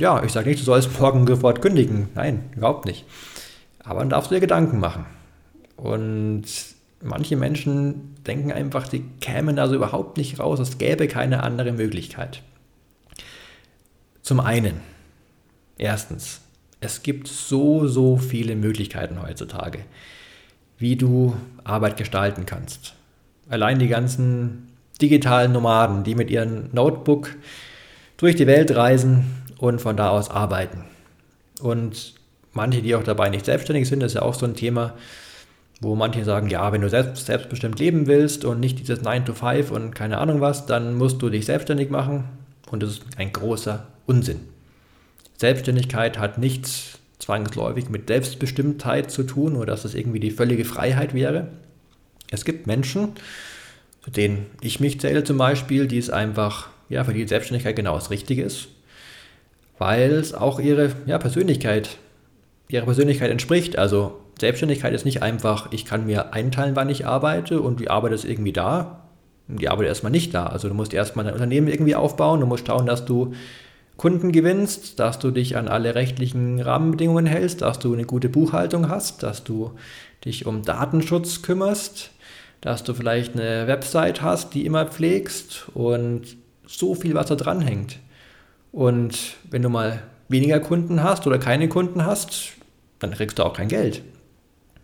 ja, 0.01 0.21
ich 0.25 0.33
sage 0.33 0.49
nicht, 0.49 0.61
du 0.61 0.65
sollst 0.65 0.99
morgen 0.99 1.25
sofort 1.29 1.63
kündigen. 1.63 2.09
Nein, 2.17 2.43
überhaupt 2.57 2.87
nicht. 2.87 3.05
Aber 3.85 4.01
dann 4.01 4.11
darfst 4.11 4.31
du 4.31 4.35
dir 4.35 4.41
Gedanken 4.41 4.79
machen. 4.79 5.07
Und 5.77 6.45
manche 7.03 7.37
Menschen 7.37 8.15
denken 8.27 8.53
einfach, 8.53 8.87
sie 8.91 9.05
kämen 9.21 9.59
also 9.59 9.75
überhaupt 9.75 10.17
nicht 10.17 10.39
raus, 10.39 10.61
es 10.61 10.79
gäbe 10.79 11.09
keine 11.09 11.43
andere 11.43 11.73
Möglichkeit. 11.73 12.43
Zum 14.23 14.41
einen, 14.41 14.81
erstens, 15.79 16.43
es 16.81 17.03
gibt 17.03 17.29
so, 17.29 17.87
so 17.87 18.17
viele 18.17 18.57
Möglichkeiten 18.57 19.23
heutzutage, 19.23 19.81
wie 20.79 20.97
du 20.97 21.37
Arbeit 21.65 21.97
gestalten 21.97 22.47
kannst. 22.47 22.95
Allein 23.49 23.79
die 23.79 23.89
ganzen 23.89 24.69
digitalen 25.01 25.53
Nomaden, 25.53 26.05
die 26.05 26.15
mit 26.15 26.31
ihrem 26.31 26.71
Notebook 26.73 27.35
durch 28.17 28.37
die 28.37 28.47
Welt 28.47 28.75
reisen 28.75 29.25
und 29.59 29.81
von 29.81 29.97
da 29.97 30.11
aus 30.11 30.31
arbeiten. 30.31 30.85
Und 31.61 32.15
manche, 32.53 32.83
die 32.83 32.95
auch 32.95 33.03
dabei 33.03 33.31
nicht 33.31 33.45
selbstständig 33.45 33.89
sind, 33.89 34.01
das 34.01 34.13
ist 34.13 34.17
ja 34.17 34.23
auch 34.23 34.35
so 34.35 34.47
ein 34.47 34.55
Thema, 34.55 34.95
wo 35.81 35.95
manche 35.95 36.25
sagen, 36.25 36.51
ja, 36.51 36.73
wenn 36.73 36.83
du 36.83 36.91
selbst, 36.91 37.27
selbstbestimmt 37.27 37.79
leben 37.79 38.07
willst 38.07 38.45
und 38.45 38.61
nicht 38.61 38.79
dieses 38.79 39.03
9 39.03 39.25
to 39.25 39.35
5 39.35 39.71
und 39.71 39.95
keine 39.95 40.19
Ahnung 40.19 40.41
was, 40.41 40.67
dann 40.67 40.95
musst 40.95 41.23
du 41.23 41.31
dich 41.31 41.47
selbstständig 41.47 41.91
machen 41.91 42.25
und 42.71 42.83
das 42.83 42.91
ist 42.91 43.03
ein 43.17 43.33
großer 43.33 43.87
Unsinn. 44.07 44.41
Selbstständigkeit 45.39 46.19
hat 46.19 46.37
nichts 46.37 46.99
zwangsläufig 47.19 47.89
mit 47.89 48.09
Selbstbestimmtheit 48.09 49.11
zu 49.11 49.23
tun 49.23 49.57
oder 49.57 49.67
dass 49.67 49.85
es 49.85 49.95
irgendwie 49.95 50.21
die 50.21 50.31
völlige 50.31 50.65
Freiheit 50.65 51.15
wäre. 51.15 51.49
Es 52.31 52.45
gibt 52.45 52.67
Menschen, 52.67 53.13
zu 54.03 54.11
denen 54.11 54.47
ich 54.61 54.81
mich 54.81 55.01
zähle 55.01 55.25
zum 55.25 55.39
Beispiel, 55.39 55.87
die 55.87 55.99
es 55.99 56.11
einfach, 56.11 56.69
ja, 56.89 57.05
für 57.05 57.15
die 57.15 57.27
Selbstständigkeit 57.27 57.77
genau 57.77 57.95
das 57.95 58.11
Richtige 58.11 58.43
ist, 58.43 58.69
weil 59.79 60.13
es 60.13 60.35
auch 60.35 60.61
ihre 60.61 60.93
ja, 61.07 61.19
Persönlichkeit, 61.19 61.99
ihrer 62.73 62.85
Persönlichkeit 62.85 63.31
entspricht. 63.31 63.79
Also 63.79 64.21
Selbstständigkeit 64.39 64.95
ist 64.95 65.05
nicht 65.05 65.23
einfach, 65.23 65.73
ich 65.73 65.85
kann 65.85 66.07
mir 66.07 66.33
einteilen, 66.33 66.77
wann 66.77 66.89
ich 66.89 67.07
arbeite 67.07 67.61
und 67.61 67.81
die 67.81 67.91
Arbeit 67.91 68.13
ist 68.13 68.25
irgendwie 68.25 68.53
da. 68.53 69.05
Die 69.49 69.69
Arbeit 69.69 69.87
ist 69.87 69.91
erstmal 69.91 70.13
nicht 70.13 70.33
da. 70.35 70.47
Also 70.47 70.69
du 70.69 70.75
musst 70.75 70.95
erstmal 70.95 71.25
dein 71.25 71.35
Unternehmen 71.35 71.69
irgendwie 71.69 71.95
aufbauen, 71.95 72.41
du 72.41 72.47
musst 72.47 72.67
schauen, 72.67 72.87
dass 72.87 73.05
du 73.05 73.33
Kunden 73.97 74.33
gewinnst, 74.33 74.99
dass 74.99 75.19
du 75.19 75.31
dich 75.31 75.57
an 75.59 75.69
alle 75.69 75.95
rechtlichen 75.95 76.61
Rahmenbedingungen 76.61 77.27
hältst, 77.27 77.61
dass 77.61 77.79
du 77.79 77.93
eine 77.93 78.05
gute 78.05 78.31
Buchhaltung 78.31 78.89
hast, 78.89 79.23
dass 79.23 79.45
du 79.45 79.73
dich 80.25 80.47
um 80.47 80.63
Datenschutz 80.63 81.43
kümmerst, 81.43 82.11
dass 82.63 82.83
du 82.83 82.95
vielleicht 82.95 83.35
eine 83.35 83.67
Website 83.67 84.23
hast, 84.23 84.55
die 84.55 84.65
immer 84.65 84.87
pflegst 84.87 85.69
und 85.75 86.37
so 86.67 86.95
viel, 86.95 87.15
was 87.15 87.27
da 87.27 87.35
dran 87.35 87.61
hängt. 87.61 87.99
Und 88.73 89.37
wenn 89.51 89.63
du 89.63 89.69
mal 89.69 90.03
weniger 90.29 90.61
Kunden 90.61 91.03
hast 91.03 91.27
oder 91.27 91.39
keine 91.39 91.69
Kunden 91.69 92.07
hast, 92.07 92.53
dann 93.01 93.13
kriegst 93.13 93.39
du 93.39 93.45
auch 93.45 93.55
kein 93.55 93.69
Geld. 93.69 94.03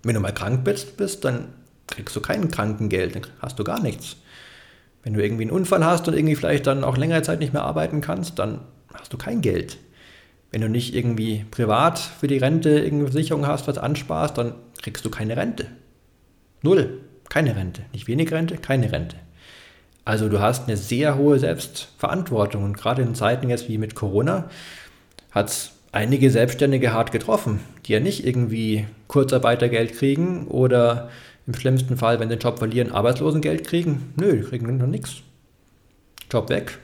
Wenn 0.02 0.14
du 0.14 0.20
mal 0.20 0.34
krank 0.34 0.64
bist, 0.64 0.96
bist, 0.96 1.24
dann 1.24 1.48
kriegst 1.86 2.16
du 2.16 2.20
kein 2.20 2.50
Krankengeld, 2.50 3.14
dann 3.14 3.22
hast 3.40 3.58
du 3.58 3.64
gar 3.64 3.80
nichts. 3.80 4.16
Wenn 5.02 5.14
du 5.14 5.22
irgendwie 5.22 5.44
einen 5.44 5.52
Unfall 5.52 5.84
hast 5.84 6.08
und 6.08 6.14
irgendwie 6.14 6.34
vielleicht 6.34 6.66
dann 6.66 6.82
auch 6.82 6.96
längere 6.96 7.22
Zeit 7.22 7.38
nicht 7.38 7.52
mehr 7.52 7.62
arbeiten 7.62 8.00
kannst, 8.00 8.38
dann 8.40 8.60
hast 8.92 9.12
du 9.12 9.16
kein 9.16 9.40
Geld. 9.40 9.78
Wenn 10.50 10.60
du 10.60 10.68
nicht 10.68 10.94
irgendwie 10.94 11.44
privat 11.50 11.98
für 11.98 12.26
die 12.26 12.38
Rente 12.38 12.70
irgendeine 12.70 13.12
Versicherung 13.12 13.46
hast, 13.46 13.68
was 13.68 13.78
ansparst, 13.78 14.36
dann 14.38 14.54
kriegst 14.82 15.04
du 15.04 15.10
keine 15.10 15.36
Rente. 15.36 15.66
Null. 16.62 17.00
Keine 17.28 17.56
Rente. 17.56 17.82
Nicht 17.92 18.06
wenig 18.06 18.32
Rente, 18.32 18.56
keine 18.56 18.92
Rente. 18.92 19.16
Also 20.04 20.28
du 20.28 20.40
hast 20.40 20.68
eine 20.68 20.76
sehr 20.76 21.16
hohe 21.16 21.38
Selbstverantwortung 21.38 22.62
und 22.62 22.76
gerade 22.76 23.02
in 23.02 23.14
Zeiten 23.14 23.48
jetzt 23.48 23.68
wie 23.68 23.78
mit 23.78 23.96
Corona 23.96 24.48
hat 25.32 25.48
es 25.48 25.72
einige 25.96 26.30
Selbstständige 26.30 26.92
hart 26.92 27.10
getroffen, 27.10 27.60
die 27.86 27.92
ja 27.92 28.00
nicht 28.00 28.26
irgendwie 28.26 28.86
Kurzarbeitergeld 29.08 29.94
kriegen 29.94 30.46
oder 30.46 31.08
im 31.46 31.54
schlimmsten 31.54 31.96
Fall, 31.96 32.20
wenn 32.20 32.28
sie 32.28 32.36
den 32.36 32.42
Job 32.42 32.58
verlieren, 32.58 32.92
Arbeitslosengeld 32.92 33.66
kriegen. 33.66 34.12
Nö, 34.16 34.36
die 34.36 34.42
kriegen 34.42 34.76
noch 34.76 34.86
nichts. 34.86 35.22
Job 36.30 36.50
weg, 36.50 36.78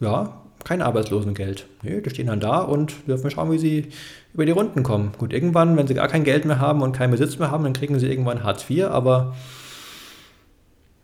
ja, 0.00 0.42
kein 0.62 0.82
Arbeitslosengeld. 0.82 1.66
Nö, 1.82 2.02
die 2.02 2.10
stehen 2.10 2.26
dann 2.26 2.40
da 2.40 2.58
und 2.58 2.92
dürfen 3.06 3.30
schauen, 3.30 3.50
wie 3.50 3.58
sie 3.58 3.88
über 4.34 4.44
die 4.44 4.52
Runden 4.52 4.82
kommen. 4.82 5.12
Gut, 5.16 5.32
irgendwann, 5.32 5.76
wenn 5.78 5.86
sie 5.86 5.94
gar 5.94 6.08
kein 6.08 6.24
Geld 6.24 6.44
mehr 6.44 6.58
haben 6.58 6.82
und 6.82 6.92
keinen 6.92 7.12
Besitz 7.12 7.38
mehr 7.38 7.50
haben, 7.50 7.64
dann 7.64 7.72
kriegen 7.72 7.98
sie 7.98 8.08
irgendwann 8.08 8.44
Hartz 8.44 8.68
IV, 8.68 8.84
aber 8.84 9.34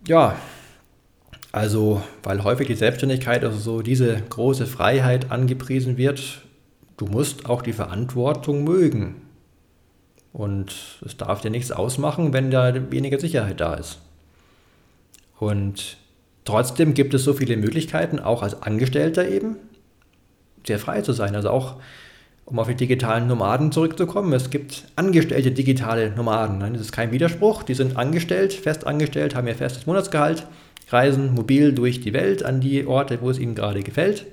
ja, 0.07 0.37
Also, 1.53 2.03
weil 2.23 2.45
häufig 2.45 2.66
die 2.66 2.75
Selbstständigkeit, 2.75 3.42
also 3.42 3.57
so 3.57 3.81
diese 3.81 4.21
große 4.29 4.66
Freiheit 4.66 5.31
angepriesen 5.31 5.97
wird, 5.97 6.42
du 6.97 7.07
musst 7.07 7.47
auch 7.47 7.63
die 7.63 7.73
Verantwortung 7.73 8.65
mögen. 8.65 9.23
Und 10.33 11.01
es 11.05 11.17
darf 11.17 11.41
dir 11.41 11.51
nichts 11.51 11.73
ausmachen, 11.73 12.33
wenn 12.33 12.51
da 12.51 12.91
weniger 12.91 13.19
Sicherheit 13.19 13.61
da 13.61 13.75
ist. 13.75 14.01
Und 15.39 15.97
trotzdem 16.45 16.95
gibt 16.95 17.15
es 17.15 17.25
so 17.25 17.33
viele 17.33 17.57
Möglichkeiten, 17.57 18.19
auch 18.19 18.43
als 18.43 18.63
Angestellter 18.63 19.29
eben, 19.29 19.57
sehr 20.67 20.79
frei 20.79 21.01
zu 21.01 21.13
sein. 21.13 21.35
Also 21.35 21.51
auch, 21.51 21.77
um 22.45 22.59
auf 22.59 22.69
die 22.69 22.75
digitalen 22.75 23.29
Nomaden 23.29 23.73
zurückzukommen, 23.73 24.33
es 24.33 24.51
gibt 24.51 24.85
angestellte 24.97 25.53
digitale 25.53 26.11
Nomaden. 26.11 26.61
Das 26.61 26.83
ist 26.83 26.93
kein 26.93 27.13
Widerspruch. 27.13 27.63
Die 27.63 27.75
sind 27.75 27.97
angestellt, 27.97 28.53
fest 28.53 28.87
angestellt, 28.87 29.35
haben 29.35 29.47
ihr 29.47 29.55
festes 29.55 29.87
Monatsgehalt, 29.87 30.47
reisen 30.91 31.35
mobil 31.35 31.73
durch 31.73 32.01
die 32.01 32.13
Welt 32.13 32.45
an 32.45 32.61
die 32.61 32.87
Orte, 32.87 33.21
wo 33.23 33.31
es 33.31 33.39
ihnen 33.39 33.55
gerade 33.55 33.83
gefällt, 33.83 34.27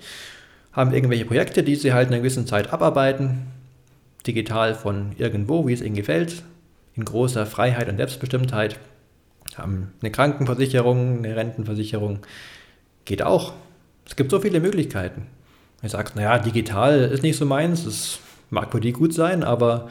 haben 0.73 0.93
irgendwelche 0.93 1.25
Projekte, 1.25 1.63
die 1.63 1.75
sie 1.75 1.93
halt 1.93 2.07
in 2.07 2.13
einer 2.13 2.21
gewissen 2.21 2.47
Zeit 2.47 2.73
abarbeiten, 2.73 3.47
digital 4.25 4.75
von 4.75 5.13
irgendwo, 5.17 5.67
wie 5.67 5.73
es 5.73 5.81
ihnen 5.81 5.95
gefällt, 5.95 6.43
in 6.95 7.05
großer 7.05 7.45
Freiheit 7.45 7.89
und 7.89 7.97
Selbstbestimmtheit, 7.97 8.79
haben 9.55 9.93
eine 10.01 10.11
Krankenversicherung, 10.11 11.19
eine 11.19 11.35
Rentenversicherung, 11.35 12.19
geht 13.05 13.21
auch. 13.21 13.53
Es 14.05 14.15
gibt 14.15 14.31
so 14.31 14.39
viele 14.39 14.59
Möglichkeiten. 14.59 15.27
Du 15.81 15.89
sagst, 15.89 16.15
naja, 16.15 16.39
digital 16.39 17.01
ist 17.01 17.23
nicht 17.23 17.37
so 17.37 17.45
meins, 17.45 17.85
das 17.85 18.19
mag 18.49 18.71
für 18.71 18.79
die 18.79 18.93
gut 18.93 19.13
sein, 19.13 19.43
aber 19.43 19.89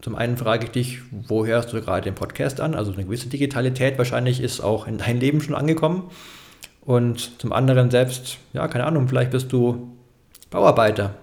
zum 0.00 0.16
einen 0.16 0.36
frage 0.36 0.66
ich 0.66 0.70
dich, 0.70 0.98
wo 1.10 1.46
hörst 1.46 1.72
du 1.72 1.80
gerade 1.80 2.02
den 2.02 2.14
Podcast 2.14 2.60
an? 2.60 2.74
Also 2.74 2.92
eine 2.92 3.04
gewisse 3.04 3.28
Digitalität 3.28 3.96
wahrscheinlich 3.96 4.40
ist 4.40 4.60
auch 4.60 4.86
in 4.86 4.98
dein 4.98 5.18
Leben 5.18 5.40
schon 5.40 5.54
angekommen. 5.54 6.10
Und 6.82 7.40
zum 7.40 7.54
anderen 7.54 7.90
selbst, 7.90 8.36
ja, 8.52 8.68
keine 8.68 8.84
Ahnung, 8.84 9.08
vielleicht 9.08 9.30
bist 9.30 9.50
du 9.50 9.93
Bauarbeiter. 10.54 11.16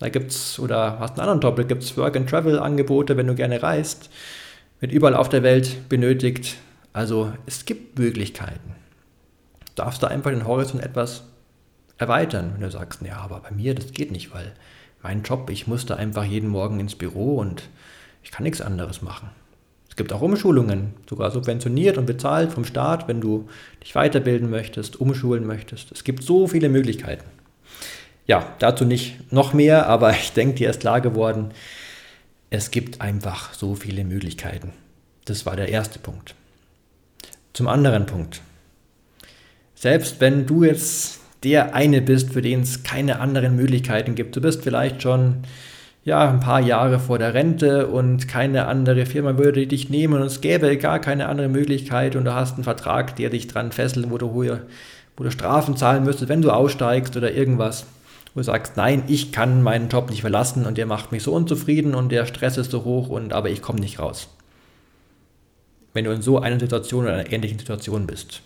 Da 0.00 0.10
gibt 0.10 0.32
es, 0.32 0.58
oder 0.58 0.98
hast 0.98 1.18
einen 1.18 1.30
anderen 1.30 1.66
gibt 1.66 1.82
es 1.82 1.96
Work-and-Travel-Angebote, 1.96 3.16
wenn 3.16 3.26
du 3.26 3.34
gerne 3.34 3.62
reist, 3.62 4.10
wird 4.80 4.92
überall 4.92 5.14
auf 5.14 5.30
der 5.30 5.42
Welt 5.42 5.88
benötigt. 5.88 6.58
Also 6.92 7.32
es 7.46 7.64
gibt 7.64 7.98
Möglichkeiten. 7.98 8.74
Du 9.60 9.72
darfst 9.76 10.02
da 10.02 10.08
einfach 10.08 10.30
den 10.30 10.46
Horizont 10.46 10.82
etwas 10.82 11.22
erweitern, 11.96 12.50
wenn 12.52 12.60
du 12.60 12.70
sagst, 12.70 13.00
ja, 13.00 13.16
aber 13.16 13.40
bei 13.40 13.50
mir, 13.50 13.74
das 13.74 13.92
geht 13.92 14.12
nicht, 14.12 14.34
weil 14.34 14.52
mein 15.02 15.22
Job, 15.22 15.48
ich 15.48 15.66
musste 15.66 15.96
einfach 15.96 16.24
jeden 16.24 16.50
Morgen 16.50 16.80
ins 16.80 16.96
Büro 16.96 17.36
und 17.36 17.62
ich 18.22 18.30
kann 18.30 18.44
nichts 18.44 18.60
anderes 18.60 19.00
machen. 19.00 19.30
Es 19.88 19.96
gibt 19.96 20.12
auch 20.12 20.20
Umschulungen, 20.20 20.92
sogar 21.08 21.30
subventioniert 21.30 21.96
und 21.96 22.04
bezahlt 22.04 22.52
vom 22.52 22.66
Staat, 22.66 23.08
wenn 23.08 23.22
du 23.22 23.48
dich 23.82 23.94
weiterbilden 23.94 24.50
möchtest, 24.50 25.00
umschulen 25.00 25.46
möchtest. 25.46 25.92
Es 25.92 26.04
gibt 26.04 26.22
so 26.22 26.46
viele 26.46 26.68
Möglichkeiten. 26.68 27.39
Ja, 28.30 28.46
dazu 28.60 28.84
nicht 28.84 29.32
noch 29.32 29.54
mehr, 29.54 29.88
aber 29.88 30.10
ich 30.22 30.32
denke, 30.32 30.54
dir 30.54 30.70
ist 30.70 30.78
klar 30.78 31.00
geworden, 31.00 31.50
es 32.48 32.70
gibt 32.70 33.00
einfach 33.00 33.52
so 33.54 33.74
viele 33.74 34.04
Möglichkeiten. 34.04 34.72
Das 35.24 35.46
war 35.46 35.56
der 35.56 35.68
erste 35.68 35.98
Punkt. 35.98 36.36
Zum 37.54 37.66
anderen 37.66 38.06
Punkt. 38.06 38.40
Selbst 39.74 40.20
wenn 40.20 40.46
du 40.46 40.62
jetzt 40.62 41.18
der 41.42 41.74
eine 41.74 42.02
bist, 42.02 42.32
für 42.32 42.40
den 42.40 42.60
es 42.60 42.84
keine 42.84 43.18
anderen 43.18 43.56
Möglichkeiten 43.56 44.14
gibt, 44.14 44.36
du 44.36 44.40
bist 44.40 44.62
vielleicht 44.62 45.02
schon 45.02 45.38
ja, 46.04 46.30
ein 46.30 46.38
paar 46.38 46.60
Jahre 46.60 47.00
vor 47.00 47.18
der 47.18 47.34
Rente 47.34 47.88
und 47.88 48.28
keine 48.28 48.66
andere 48.66 49.06
Firma 49.06 49.38
würde 49.38 49.66
dich 49.66 49.90
nehmen 49.90 50.14
und 50.14 50.22
es 50.22 50.40
gäbe 50.40 50.76
gar 50.76 51.00
keine 51.00 51.28
andere 51.28 51.48
Möglichkeit 51.48 52.14
und 52.14 52.26
du 52.26 52.34
hast 52.34 52.54
einen 52.54 52.64
Vertrag, 52.64 53.16
der 53.16 53.30
dich 53.30 53.48
dran 53.48 53.72
fesselt, 53.72 54.08
wo 54.08 54.18
du, 54.18 54.32
wo 55.16 55.24
du 55.24 55.30
Strafen 55.32 55.76
zahlen 55.76 56.04
müsstest, 56.04 56.28
wenn 56.28 56.42
du 56.42 56.52
aussteigst 56.52 57.16
oder 57.16 57.32
irgendwas. 57.32 57.86
Wo 58.34 58.40
du 58.40 58.44
sagst, 58.44 58.76
nein, 58.76 59.04
ich 59.08 59.32
kann 59.32 59.62
meinen 59.62 59.88
Job 59.88 60.10
nicht 60.10 60.20
verlassen 60.20 60.66
und 60.66 60.78
der 60.78 60.86
macht 60.86 61.10
mich 61.10 61.22
so 61.22 61.32
unzufrieden 61.32 61.94
und 61.94 62.10
der 62.10 62.26
Stress 62.26 62.56
ist 62.56 62.70
so 62.70 62.84
hoch 62.84 63.08
und 63.08 63.32
aber 63.32 63.50
ich 63.50 63.62
komme 63.62 63.80
nicht 63.80 63.98
raus. 63.98 64.28
Wenn 65.92 66.04
du 66.04 66.12
in 66.12 66.22
so 66.22 66.38
einer 66.38 66.60
Situation 66.60 67.04
oder 67.04 67.14
einer 67.14 67.32
ähnlichen 67.32 67.58
Situation 67.58 68.06
bist. 68.06 68.42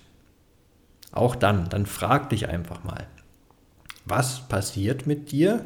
Auch 1.13 1.37
dann, 1.37 1.69
dann 1.69 1.87
frag 1.87 2.31
dich 2.31 2.49
einfach 2.49 2.83
mal, 2.83 3.07
was 4.05 4.49
passiert 4.49 5.07
mit 5.07 5.31
dir, 5.31 5.65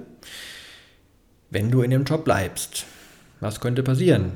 wenn 1.50 1.70
du 1.70 1.82
in 1.82 1.90
dem 1.90 2.04
Job 2.04 2.24
bleibst. 2.24 2.84
Was 3.40 3.60
könnte 3.60 3.82
passieren? 3.82 4.32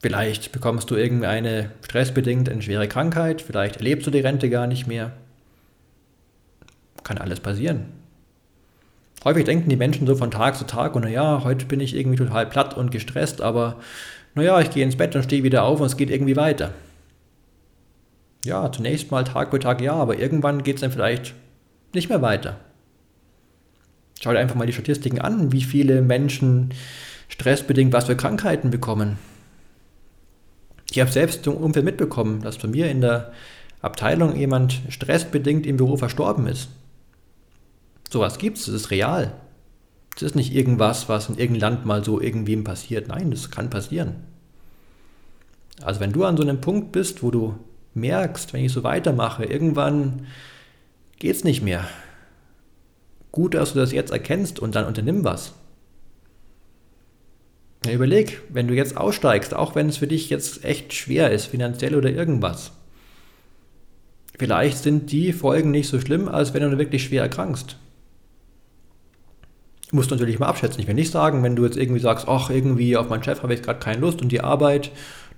Vielleicht 0.00 0.52
bekommst 0.52 0.90
du 0.90 0.96
irgendeine 0.96 1.70
stressbedingt 1.82 2.48
eine 2.48 2.60
schwere 2.60 2.88
Krankheit, 2.88 3.40
vielleicht 3.40 3.76
erlebst 3.76 4.06
du 4.06 4.10
die 4.10 4.20
Rente 4.20 4.50
gar 4.50 4.66
nicht 4.66 4.86
mehr. 4.86 5.12
Kann 7.04 7.18
alles 7.18 7.40
passieren. 7.40 8.01
Häufig 9.24 9.44
denken 9.44 9.70
die 9.70 9.76
Menschen 9.76 10.06
so 10.06 10.16
von 10.16 10.30
Tag 10.30 10.56
zu 10.56 10.64
Tag 10.64 10.96
und 10.96 11.02
naja, 11.02 11.42
heute 11.44 11.66
bin 11.66 11.80
ich 11.80 11.94
irgendwie 11.94 12.16
total 12.16 12.46
platt 12.46 12.76
und 12.76 12.90
gestresst, 12.90 13.40
aber 13.40 13.76
naja, 14.34 14.60
ich 14.60 14.70
gehe 14.70 14.84
ins 14.84 14.96
Bett 14.96 15.14
und 15.14 15.22
stehe 15.22 15.44
wieder 15.44 15.62
auf 15.64 15.80
und 15.80 15.86
es 15.86 15.96
geht 15.96 16.10
irgendwie 16.10 16.36
weiter. 16.36 16.72
Ja, 18.44 18.72
zunächst 18.72 19.10
mal 19.10 19.22
Tag 19.22 19.50
für 19.50 19.60
Tag 19.60 19.80
ja, 19.80 19.92
aber 19.92 20.18
irgendwann 20.18 20.64
geht 20.64 20.76
es 20.76 20.80
dann 20.80 20.90
vielleicht 20.90 21.34
nicht 21.94 22.08
mehr 22.08 22.22
weiter. 22.22 22.58
Schau 24.20 24.32
dir 24.32 24.40
einfach 24.40 24.56
mal 24.56 24.66
die 24.66 24.72
Statistiken 24.72 25.20
an, 25.20 25.52
wie 25.52 25.62
viele 25.62 26.02
Menschen 26.02 26.70
stressbedingt 27.28 27.92
was 27.92 28.06
für 28.06 28.16
Krankheiten 28.16 28.70
bekommen. 28.70 29.18
Ich 30.90 31.00
habe 31.00 31.10
selbst 31.10 31.46
im 31.46 31.54
Umfeld 31.54 31.84
mitbekommen, 31.84 32.42
dass 32.42 32.58
bei 32.58 32.68
mir 32.68 32.90
in 32.90 33.00
der 33.00 33.32
Abteilung 33.80 34.36
jemand 34.36 34.80
stressbedingt 34.88 35.66
im 35.66 35.76
Büro 35.76 35.96
verstorben 35.96 36.46
ist. 36.46 36.68
Sowas 38.12 38.38
gibt 38.38 38.58
es, 38.58 38.66
das 38.66 38.74
ist 38.74 38.90
real. 38.90 39.32
Das 40.14 40.22
ist 40.22 40.36
nicht 40.36 40.54
irgendwas, 40.54 41.08
was 41.08 41.28
in 41.28 41.38
irgendeinem 41.38 41.74
Land 41.74 41.86
mal 41.86 42.04
so 42.04 42.20
irgendwem 42.20 42.64
passiert. 42.64 43.08
Nein, 43.08 43.30
das 43.30 43.50
kann 43.50 43.70
passieren. 43.70 44.16
Also 45.82 46.00
wenn 46.00 46.12
du 46.12 46.24
an 46.24 46.36
so 46.36 46.42
einem 46.42 46.60
Punkt 46.60 46.92
bist, 46.92 47.22
wo 47.22 47.30
du 47.30 47.58
merkst, 47.94 48.52
wenn 48.52 48.64
ich 48.64 48.72
so 48.72 48.84
weitermache, 48.84 49.44
irgendwann 49.44 50.26
geht 51.18 51.36
es 51.36 51.44
nicht 51.44 51.62
mehr, 51.62 51.88
Gut, 53.32 53.54
dass 53.54 53.72
du 53.72 53.78
das 53.78 53.92
jetzt 53.92 54.12
erkennst 54.12 54.60
und 54.60 54.74
dann 54.74 54.84
unternimm 54.84 55.24
was. 55.24 55.54
Ja, 57.86 57.92
überleg, 57.92 58.42
wenn 58.50 58.68
du 58.68 58.74
jetzt 58.74 58.96
aussteigst, 58.96 59.54
auch 59.54 59.74
wenn 59.74 59.88
es 59.88 59.96
für 59.96 60.06
dich 60.06 60.30
jetzt 60.30 60.64
echt 60.64 60.92
schwer 60.92 61.30
ist, 61.30 61.46
finanziell 61.46 61.96
oder 61.96 62.10
irgendwas. 62.10 62.72
Vielleicht 64.38 64.78
sind 64.78 65.10
die 65.10 65.32
Folgen 65.32 65.70
nicht 65.70 65.88
so 65.88 65.98
schlimm, 65.98 66.28
als 66.28 66.52
wenn 66.52 66.62
du 66.62 66.78
wirklich 66.78 67.04
schwer 67.04 67.22
erkrankst. 67.22 67.76
Du 69.92 69.96
musst 69.96 70.10
natürlich 70.10 70.38
mal 70.38 70.46
abschätzen. 70.46 70.80
Ich 70.80 70.86
will 70.86 70.94
nicht 70.94 71.12
sagen, 71.12 71.42
wenn 71.42 71.54
du 71.54 71.66
jetzt 71.66 71.76
irgendwie 71.76 72.00
sagst, 72.00 72.26
ach, 72.26 72.48
irgendwie 72.48 72.96
auf 72.96 73.10
meinen 73.10 73.22
Chef 73.22 73.42
habe 73.42 73.52
ich 73.52 73.62
gerade 73.62 73.78
keine 73.78 74.00
Lust 74.00 74.22
und 74.22 74.30
die 74.30 74.40
Arbeit, 74.40 74.90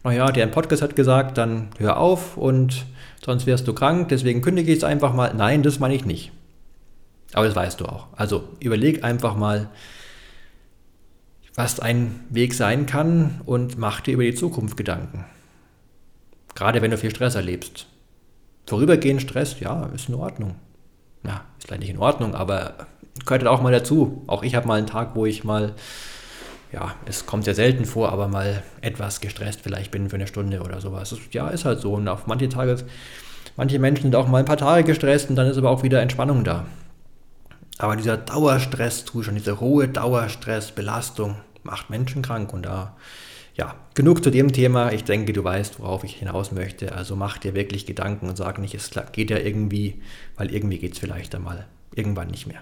naja, 0.04 0.30
der 0.30 0.44
im 0.44 0.52
Podcast 0.52 0.80
hat 0.80 0.94
gesagt, 0.94 1.38
dann 1.38 1.70
hör 1.78 1.96
auf 1.96 2.36
und 2.36 2.86
sonst 3.24 3.46
wirst 3.46 3.66
du 3.66 3.72
krank, 3.72 4.10
deswegen 4.10 4.42
kündige 4.42 4.70
ich 4.70 4.78
es 4.78 4.84
einfach 4.84 5.12
mal. 5.12 5.34
Nein, 5.34 5.64
das 5.64 5.80
meine 5.80 5.96
ich 5.96 6.04
nicht. 6.04 6.30
Aber 7.32 7.46
das 7.46 7.56
weißt 7.56 7.80
du 7.80 7.86
auch. 7.86 8.06
Also 8.14 8.44
überleg 8.60 9.02
einfach 9.02 9.34
mal, 9.34 9.70
was 11.56 11.80
ein 11.80 12.20
Weg 12.30 12.54
sein 12.54 12.86
kann 12.86 13.40
und 13.46 13.76
mach 13.76 14.02
dir 14.02 14.14
über 14.14 14.22
die 14.22 14.36
Zukunft 14.36 14.76
Gedanken. 14.76 15.24
Gerade 16.54 16.80
wenn 16.80 16.92
du 16.92 16.98
viel 16.98 17.10
Stress 17.10 17.34
erlebst. 17.34 17.88
Vorübergehend 18.66 19.20
Stress, 19.20 19.58
ja, 19.58 19.86
ist 19.86 20.08
in 20.08 20.14
Ordnung. 20.14 20.54
Ja, 21.24 21.44
ist 21.58 21.66
vielleicht 21.66 21.80
nicht 21.80 21.90
in 21.90 21.98
Ordnung, 21.98 22.36
aber 22.36 22.86
gehört 23.24 23.46
auch 23.46 23.62
mal 23.62 23.72
dazu. 23.72 24.22
Auch 24.26 24.42
ich 24.42 24.54
habe 24.54 24.66
mal 24.66 24.78
einen 24.78 24.86
Tag, 24.86 25.14
wo 25.14 25.26
ich 25.26 25.44
mal, 25.44 25.74
ja, 26.72 26.94
es 27.06 27.26
kommt 27.26 27.44
sehr 27.44 27.54
selten 27.54 27.84
vor, 27.84 28.10
aber 28.12 28.28
mal 28.28 28.62
etwas 28.80 29.20
gestresst 29.20 29.60
vielleicht 29.62 29.90
bin 29.90 30.08
für 30.08 30.16
eine 30.16 30.26
Stunde 30.26 30.60
oder 30.60 30.80
sowas. 30.80 31.14
Ja, 31.32 31.48
ist 31.48 31.64
halt 31.64 31.80
so. 31.80 31.94
Und 31.94 32.08
auf 32.08 32.26
manche 32.26 32.48
Tage, 32.48 32.76
manche 33.56 33.78
Menschen 33.78 34.02
sind 34.02 34.16
auch 34.16 34.28
mal 34.28 34.38
ein 34.38 34.44
paar 34.44 34.56
Tage 34.56 34.84
gestresst 34.84 35.30
und 35.30 35.36
dann 35.36 35.46
ist 35.46 35.56
aber 35.58 35.70
auch 35.70 35.82
wieder 35.82 36.00
Entspannung 36.02 36.44
da. 36.44 36.66
Aber 37.78 37.96
dieser 37.96 38.16
Dauerstresszustand, 38.16 39.38
diese 39.38 39.60
hohe 39.60 39.88
Dauerstressbelastung 39.88 41.36
macht 41.64 41.90
Menschen 41.90 42.22
krank 42.22 42.52
und 42.52 42.66
da, 42.66 42.96
ja, 43.56 43.74
genug 43.94 44.22
zu 44.22 44.30
dem 44.30 44.52
Thema. 44.52 44.92
Ich 44.92 45.04
denke, 45.04 45.32
du 45.32 45.42
weißt, 45.42 45.80
worauf 45.80 46.04
ich 46.04 46.16
hinaus 46.16 46.52
möchte. 46.52 46.92
Also 46.94 47.16
mach 47.16 47.38
dir 47.38 47.54
wirklich 47.54 47.86
Gedanken 47.86 48.28
und 48.28 48.36
sag 48.36 48.58
nicht, 48.58 48.74
es 48.74 48.90
geht 49.12 49.30
ja 49.30 49.38
irgendwie, 49.38 50.02
weil 50.36 50.52
irgendwie 50.52 50.78
geht 50.78 50.92
es 50.92 50.98
vielleicht 50.98 51.34
einmal 51.34 51.66
irgendwann 51.94 52.28
nicht 52.28 52.46
mehr. 52.46 52.60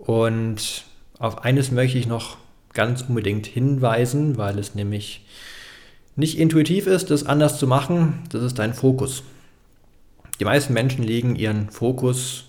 Und 0.00 0.84
auf 1.18 1.44
eines 1.44 1.70
möchte 1.70 1.98
ich 1.98 2.06
noch 2.06 2.36
ganz 2.72 3.02
unbedingt 3.02 3.46
hinweisen, 3.46 4.36
weil 4.36 4.58
es 4.58 4.74
nämlich 4.74 5.24
nicht 6.16 6.38
intuitiv 6.38 6.86
ist, 6.86 7.10
das 7.10 7.24
anders 7.24 7.58
zu 7.58 7.66
machen. 7.66 8.22
Das 8.30 8.42
ist 8.42 8.58
dein 8.58 8.74
Fokus. 8.74 9.22
Die 10.38 10.44
meisten 10.44 10.72
Menschen 10.72 11.04
legen 11.04 11.36
ihren 11.36 11.70
Fokus 11.70 12.44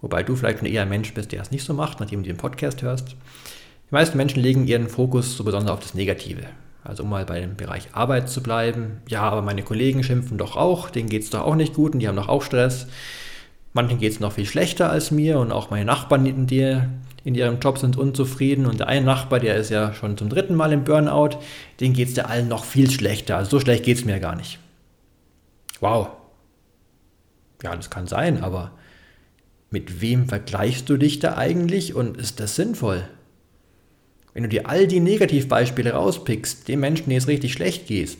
Wobei 0.00 0.22
du 0.22 0.34
vielleicht 0.34 0.62
eher 0.62 0.82
ein 0.82 0.88
Mensch 0.88 1.12
bist, 1.12 1.32
der 1.32 1.42
es 1.42 1.50
nicht 1.50 1.64
so 1.64 1.74
macht, 1.74 2.00
nachdem 2.00 2.22
du 2.22 2.28
den 2.28 2.36
Podcast 2.36 2.82
hörst. 2.82 3.10
Die 3.10 3.94
meisten 3.94 4.16
Menschen 4.16 4.42
legen 4.42 4.66
ihren 4.66 4.88
Fokus 4.88 5.36
so 5.36 5.44
besonders 5.44 5.72
auf 5.72 5.80
das 5.80 5.94
Negative. 5.94 6.42
Also 6.82 7.02
um 7.02 7.10
mal 7.10 7.26
bei 7.26 7.40
dem 7.40 7.56
Bereich 7.56 7.88
Arbeit 7.92 8.30
zu 8.30 8.42
bleiben. 8.42 9.02
Ja, 9.08 9.22
aber 9.22 9.42
meine 9.42 9.62
Kollegen 9.62 10.02
schimpfen 10.02 10.38
doch 10.38 10.56
auch, 10.56 10.88
denen 10.88 11.10
geht 11.10 11.24
es 11.24 11.30
doch 11.30 11.42
auch 11.42 11.54
nicht 11.54 11.74
gut 11.74 11.92
und 11.92 12.00
die 12.00 12.08
haben 12.08 12.16
doch 12.16 12.28
auch 12.28 12.42
Stress. 12.42 12.86
Manchen 13.72 13.98
geht 13.98 14.12
es 14.12 14.20
noch 14.20 14.32
viel 14.32 14.46
schlechter 14.46 14.90
als 14.90 15.10
mir 15.10 15.38
und 15.38 15.52
auch 15.52 15.70
meine 15.70 15.84
Nachbarn, 15.84 16.46
die 16.46 16.80
in 17.22 17.34
ihrem 17.34 17.60
Job 17.60 17.78
sind 17.78 17.96
unzufrieden 17.96 18.66
und 18.66 18.80
der 18.80 18.88
eine 18.88 19.06
Nachbar, 19.06 19.38
der 19.40 19.56
ist 19.56 19.70
ja 19.70 19.92
schon 19.92 20.16
zum 20.16 20.28
dritten 20.28 20.54
Mal 20.54 20.72
im 20.72 20.84
Burnout, 20.84 21.38
denen 21.78 21.94
geht 21.94 22.08
es 22.08 22.16
ja 22.16 22.24
allen 22.24 22.48
noch 22.48 22.64
viel 22.64 22.90
schlechter. 22.90 23.36
Also 23.36 23.50
so 23.50 23.60
schlecht 23.60 23.84
geht 23.84 23.98
es 23.98 24.04
mir 24.04 24.18
gar 24.18 24.34
nicht. 24.34 24.58
Wow. 25.80 26.08
Ja, 27.62 27.76
das 27.76 27.90
kann 27.90 28.06
sein, 28.06 28.42
aber 28.42 28.72
mit 29.70 30.00
wem 30.00 30.28
vergleichst 30.28 30.88
du 30.88 30.96
dich 30.96 31.20
da 31.20 31.36
eigentlich 31.36 31.94
und 31.94 32.16
ist 32.16 32.40
das 32.40 32.56
sinnvoll? 32.56 33.04
Wenn 34.32 34.42
du 34.42 34.48
dir 34.48 34.68
all 34.68 34.86
die 34.86 35.00
Negativbeispiele 35.00 35.92
rauspickst, 35.92 36.66
den 36.66 36.80
Menschen, 36.80 37.08
denen 37.08 37.18
es 37.18 37.28
richtig 37.28 37.52
schlecht 37.52 37.86
geht, 37.86 38.18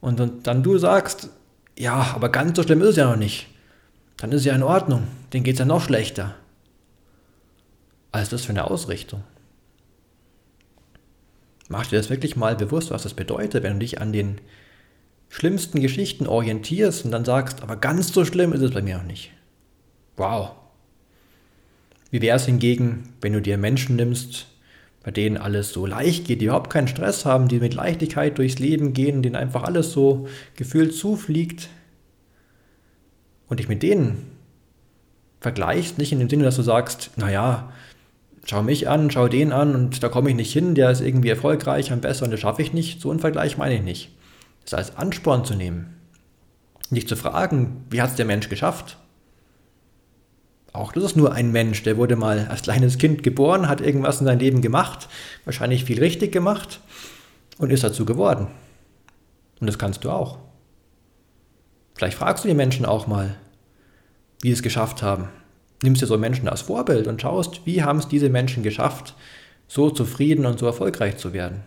und 0.00 0.46
dann 0.46 0.62
du 0.62 0.78
sagst, 0.78 1.30
ja, 1.76 2.12
aber 2.14 2.28
ganz 2.28 2.56
so 2.56 2.62
schlimm 2.62 2.82
ist 2.82 2.90
es 2.90 2.96
ja 2.96 3.10
noch 3.10 3.16
nicht, 3.16 3.48
dann 4.16 4.32
ist 4.32 4.44
ja 4.44 4.54
in 4.54 4.62
Ordnung, 4.62 5.06
denen 5.32 5.44
geht 5.44 5.54
es 5.54 5.58
ja 5.58 5.64
noch 5.64 5.82
schlechter. 5.82 6.34
Was 8.12 8.30
das 8.30 8.46
für 8.46 8.50
eine 8.50 8.70
Ausrichtung? 8.70 9.22
Mach 11.68 11.86
dir 11.86 11.96
das 11.96 12.08
wirklich 12.08 12.36
mal 12.36 12.56
bewusst, 12.56 12.90
was 12.90 13.02
das 13.02 13.14
bedeutet, 13.14 13.62
wenn 13.62 13.74
du 13.74 13.78
dich 13.80 14.00
an 14.00 14.12
den 14.12 14.40
schlimmsten 15.28 15.80
Geschichten 15.80 16.26
orientierst 16.26 17.04
und 17.04 17.10
dann 17.10 17.24
sagst, 17.24 17.62
aber 17.62 17.76
ganz 17.76 18.12
so 18.12 18.24
schlimm 18.24 18.52
ist 18.52 18.62
es 18.62 18.70
bei 18.70 18.80
mir 18.80 18.96
noch 18.96 19.04
nicht. 19.04 19.32
Wow. 20.16 20.52
Wie 22.10 22.22
wäre 22.22 22.36
es 22.36 22.46
hingegen, 22.46 23.12
wenn 23.20 23.34
du 23.34 23.42
dir 23.42 23.58
Menschen 23.58 23.96
nimmst, 23.96 24.46
bei 25.02 25.10
denen 25.10 25.36
alles 25.36 25.72
so 25.72 25.84
leicht 25.84 26.26
geht, 26.26 26.40
die 26.40 26.46
überhaupt 26.46 26.70
keinen 26.70 26.88
Stress 26.88 27.26
haben, 27.26 27.48
die 27.48 27.60
mit 27.60 27.74
Leichtigkeit 27.74 28.38
durchs 28.38 28.58
Leben 28.58 28.92
gehen, 28.94 29.22
denen 29.22 29.36
einfach 29.36 29.64
alles 29.64 29.92
so 29.92 30.26
gefühlt 30.54 30.94
zufliegt 30.94 31.68
und 33.48 33.60
dich 33.60 33.68
mit 33.68 33.82
denen 33.82 34.36
vergleichst, 35.40 35.98
nicht 35.98 36.12
in 36.12 36.18
dem 36.18 36.28
Sinne, 36.28 36.44
dass 36.44 36.56
du 36.56 36.62
sagst, 36.62 37.10
naja, 37.16 37.72
schau 38.44 38.62
mich 38.62 38.88
an, 38.88 39.10
schau 39.10 39.28
den 39.28 39.52
an 39.52 39.74
und 39.74 40.02
da 40.02 40.08
komme 40.08 40.30
ich 40.30 40.36
nicht 40.36 40.52
hin, 40.52 40.74
der 40.74 40.90
ist 40.90 41.00
irgendwie 41.00 41.28
erfolgreich, 41.28 41.92
am 41.92 42.00
besser 42.00 42.24
und 42.24 42.30
das 42.30 42.40
schaffe 42.40 42.62
ich 42.62 42.72
nicht. 42.72 43.00
So 43.00 43.10
einen 43.10 43.20
Vergleich 43.20 43.58
meine 43.58 43.76
ich 43.76 43.82
nicht. 43.82 44.10
Das 44.64 44.74
als 44.74 44.96
Ansporn 44.96 45.44
zu 45.44 45.54
nehmen. 45.54 45.94
Nicht 46.90 47.08
zu 47.08 47.16
fragen, 47.16 47.84
wie 47.90 48.00
hat 48.00 48.10
es 48.10 48.16
der 48.16 48.26
Mensch 48.26 48.48
geschafft? 48.48 48.96
Auch 50.72 50.92
das 50.92 51.04
ist 51.04 51.16
nur 51.16 51.32
ein 51.32 51.52
Mensch, 51.52 51.82
der 51.82 51.96
wurde 51.96 52.16
mal 52.16 52.46
als 52.48 52.62
kleines 52.62 52.98
Kind 52.98 53.22
geboren, 53.22 53.68
hat 53.68 53.80
irgendwas 53.80 54.20
in 54.20 54.26
seinem 54.26 54.40
Leben 54.40 54.60
gemacht, 54.60 55.08
wahrscheinlich 55.44 55.84
viel 55.84 55.98
richtig 55.98 56.32
gemacht 56.32 56.80
und 57.58 57.72
ist 57.72 57.82
dazu 57.82 58.04
geworden. 58.04 58.48
Und 59.58 59.66
das 59.66 59.78
kannst 59.78 60.04
du 60.04 60.10
auch. 60.10 60.38
Vielleicht 61.96 62.18
fragst 62.18 62.44
du 62.44 62.48
die 62.48 62.54
Menschen 62.54 62.84
auch 62.84 63.06
mal, 63.06 63.36
wie 64.42 64.48
sie 64.48 64.54
es 64.54 64.62
geschafft 64.62 65.02
haben. 65.02 65.28
Nimmst 65.82 66.02
dir 66.02 66.06
so 66.06 66.18
Menschen 66.18 66.48
als 66.48 66.62
Vorbild 66.62 67.06
und 67.06 67.20
schaust, 67.20 67.62
wie 67.64 67.82
haben 67.82 67.98
es 67.98 68.08
diese 68.08 68.28
Menschen 68.28 68.62
geschafft, 68.62 69.14
so 69.66 69.90
zufrieden 69.90 70.46
und 70.46 70.58
so 70.58 70.66
erfolgreich 70.66 71.16
zu 71.16 71.32
werden. 71.32 71.62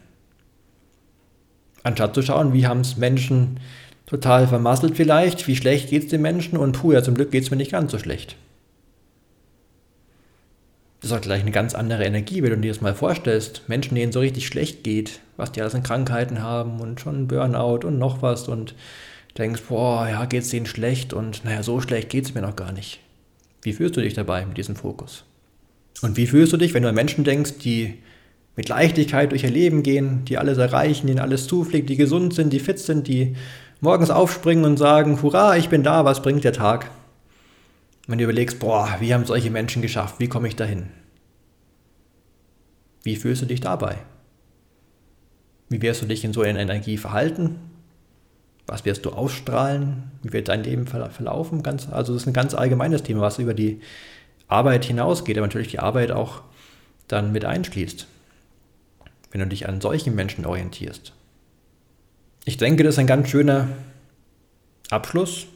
Anstatt 1.83 2.13
zu 2.13 2.21
schauen, 2.21 2.53
wie 2.53 2.67
haben 2.67 2.81
es 2.81 2.97
Menschen 2.97 3.59
total 4.05 4.47
vermasselt 4.47 4.95
vielleicht, 4.97 5.47
wie 5.47 5.55
schlecht 5.55 5.89
geht 5.89 6.03
es 6.03 6.09
den 6.09 6.21
Menschen 6.21 6.57
und 6.57 6.73
puh, 6.73 6.91
ja 6.91 7.03
zum 7.03 7.15
Glück 7.15 7.31
geht 7.31 7.43
es 7.43 7.51
mir 7.51 7.57
nicht 7.57 7.71
ganz 7.71 7.91
so 7.91 7.99
schlecht. 7.99 8.35
Das 11.01 11.11
ist 11.11 11.17
auch 11.17 11.21
gleich 11.21 11.41
eine 11.41 11.51
ganz 11.51 11.75
andere 11.75 12.03
Energie, 12.03 12.43
wenn 12.43 12.49
du 12.49 12.57
dir 12.57 12.71
das 12.71 12.81
mal 12.81 12.93
vorstellst. 12.93 13.63
Menschen, 13.67 13.95
denen 13.95 14.11
so 14.11 14.19
richtig 14.19 14.47
schlecht 14.47 14.83
geht, 14.83 15.21
was 15.37 15.51
die 15.51 15.61
alles 15.61 15.75
an 15.75 15.83
Krankheiten 15.83 16.43
haben 16.43 16.81
und 16.81 16.99
schon 16.99 17.27
Burnout 17.27 17.87
und 17.87 17.97
noch 17.97 18.21
was 18.21 18.49
und 18.49 18.75
denkst, 19.39 19.63
boah, 19.67 20.07
ja, 20.07 20.25
geht 20.25 20.43
es 20.43 20.49
denen 20.49 20.65
schlecht 20.65 21.13
und 21.13 21.43
naja, 21.43 21.63
so 21.63 21.81
schlecht 21.81 22.09
geht 22.09 22.25
es 22.25 22.33
mir 22.35 22.41
noch 22.41 22.55
gar 22.55 22.71
nicht. 22.71 22.99
Wie 23.61 23.73
fühlst 23.73 23.97
du 23.97 24.01
dich 24.01 24.13
dabei 24.13 24.45
mit 24.45 24.57
diesem 24.57 24.75
Fokus? 24.75 25.25
Und 26.01 26.17
wie 26.17 26.27
fühlst 26.27 26.53
du 26.53 26.57
dich, 26.57 26.73
wenn 26.73 26.83
du 26.83 26.89
an 26.89 26.95
Menschen 26.95 27.23
denkst, 27.23 27.57
die 27.63 27.95
mit 28.55 28.69
Leichtigkeit 28.69 29.31
durch 29.31 29.43
ihr 29.43 29.49
Leben 29.49 29.83
gehen, 29.83 30.25
die 30.25 30.37
alles 30.37 30.57
erreichen, 30.57 31.07
denen 31.07 31.19
alles 31.19 31.47
zufliegt, 31.47 31.89
die 31.89 31.97
gesund 31.97 32.33
sind, 32.33 32.51
die 32.53 32.59
fit 32.59 32.79
sind, 32.79 33.07
die 33.07 33.35
morgens 33.81 34.09
aufspringen 34.09 34.65
und 34.65 34.77
sagen, 34.77 35.21
hurra, 35.21 35.57
ich 35.57 35.69
bin 35.69 35.83
da, 35.83 36.05
was 36.05 36.21
bringt 36.21 36.43
der 36.43 36.53
Tag? 36.53 36.91
Wenn 38.07 38.17
du 38.17 38.23
überlegst, 38.23 38.59
boah, 38.59 38.97
wie 38.99 39.13
haben 39.13 39.25
solche 39.25 39.51
Menschen 39.51 39.81
geschafft, 39.81 40.15
wie 40.19 40.27
komme 40.27 40.47
ich 40.47 40.55
dahin? 40.55 40.87
Wie 43.03 43.15
fühlst 43.15 43.41
du 43.41 43.45
dich 43.45 43.61
dabei? 43.61 43.97
Wie 45.69 45.81
wirst 45.81 46.01
du 46.01 46.05
dich 46.05 46.25
in 46.25 46.33
so 46.33 46.41
einer 46.41 46.59
Energie 46.59 46.97
verhalten? 46.97 47.59
Was 48.69 48.85
wirst 48.85 49.05
du 49.05 49.09
ausstrahlen? 49.09 50.11
Wie 50.21 50.31
wird 50.31 50.47
dein 50.47 50.63
Leben 50.63 50.85
verlaufen? 50.85 51.63
Ganz, 51.63 51.89
also 51.89 52.13
das 52.13 52.21
ist 52.21 52.27
ein 52.27 52.33
ganz 52.33 52.53
allgemeines 52.53 53.01
Thema, 53.01 53.21
was 53.21 53.39
über 53.39 53.55
die 53.55 53.81
Arbeit 54.47 54.85
hinausgeht, 54.85 55.37
aber 55.37 55.47
natürlich 55.47 55.69
die 55.69 55.79
Arbeit 55.79 56.11
auch 56.11 56.41
dann 57.07 57.31
mit 57.31 57.45
einschließt, 57.45 58.05
wenn 59.31 59.41
du 59.41 59.47
dich 59.47 59.67
an 59.67 59.81
solchen 59.81 60.13
Menschen 60.13 60.45
orientierst. 60.45 61.13
Ich 62.45 62.57
denke, 62.57 62.83
das 62.83 62.95
ist 62.95 62.99
ein 62.99 63.07
ganz 63.07 63.29
schöner 63.29 63.69
Abschluss. 64.91 65.47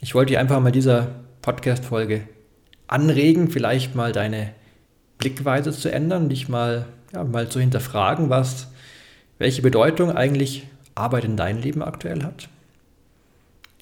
Ich 0.00 0.14
wollte 0.14 0.32
dir 0.32 0.40
einfach 0.40 0.60
mal 0.60 0.72
dieser 0.72 1.08
Podcast-Folge 1.42 2.22
anregen, 2.86 3.50
vielleicht 3.50 3.94
mal 3.94 4.12
deine 4.12 4.54
Blickweise 5.18 5.70
zu 5.70 5.92
ändern, 5.92 6.30
dich 6.30 6.48
mal, 6.48 6.86
ja, 7.12 7.24
mal 7.24 7.50
zu 7.50 7.60
hinterfragen, 7.60 8.30
was, 8.30 8.68
welche 9.38 9.60
Bedeutung 9.60 10.10
eigentlich 10.12 10.66
Arbeit 11.00 11.24
in 11.24 11.36
deinem 11.36 11.60
Leben 11.60 11.82
aktuell 11.82 12.22
hat. 12.22 12.48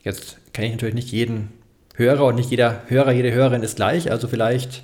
Jetzt 0.02 0.38
kenne 0.52 0.68
ich 0.68 0.74
natürlich 0.74 0.94
nicht 0.94 1.12
jeden 1.12 1.50
Hörer 1.94 2.26
und 2.26 2.36
nicht 2.36 2.50
jeder 2.50 2.82
Hörer, 2.86 3.12
jede 3.12 3.32
Hörerin 3.32 3.62
ist 3.62 3.76
gleich, 3.76 4.10
also 4.10 4.28
vielleicht 4.28 4.82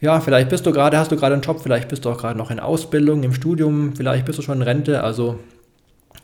ja, 0.00 0.20
vielleicht 0.20 0.48
bist 0.48 0.64
du 0.64 0.72
gerade, 0.72 0.96
hast 0.96 1.12
du 1.12 1.16
gerade 1.16 1.34
einen 1.34 1.42
Job, 1.42 1.60
vielleicht 1.62 1.88
bist 1.88 2.04
du 2.04 2.10
auch 2.10 2.16
gerade 2.16 2.38
noch 2.38 2.50
in 2.50 2.58
Ausbildung, 2.58 3.22
im 3.22 3.34
Studium, 3.34 3.94
vielleicht 3.94 4.24
bist 4.24 4.38
du 4.38 4.42
schon 4.42 4.56
in 4.56 4.62
Rente, 4.62 5.04
also 5.04 5.38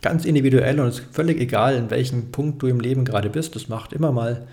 ganz 0.00 0.24
individuell 0.24 0.80
und 0.80 0.88
es 0.88 1.00
ist 1.00 1.14
völlig 1.14 1.38
egal, 1.40 1.74
in 1.74 1.90
welchem 1.90 2.32
Punkt 2.32 2.62
du 2.62 2.68
im 2.68 2.80
Leben 2.80 3.04
gerade 3.04 3.28
bist. 3.28 3.54
Das 3.54 3.68
macht 3.68 3.92
immer 3.92 4.12
mal 4.12 4.46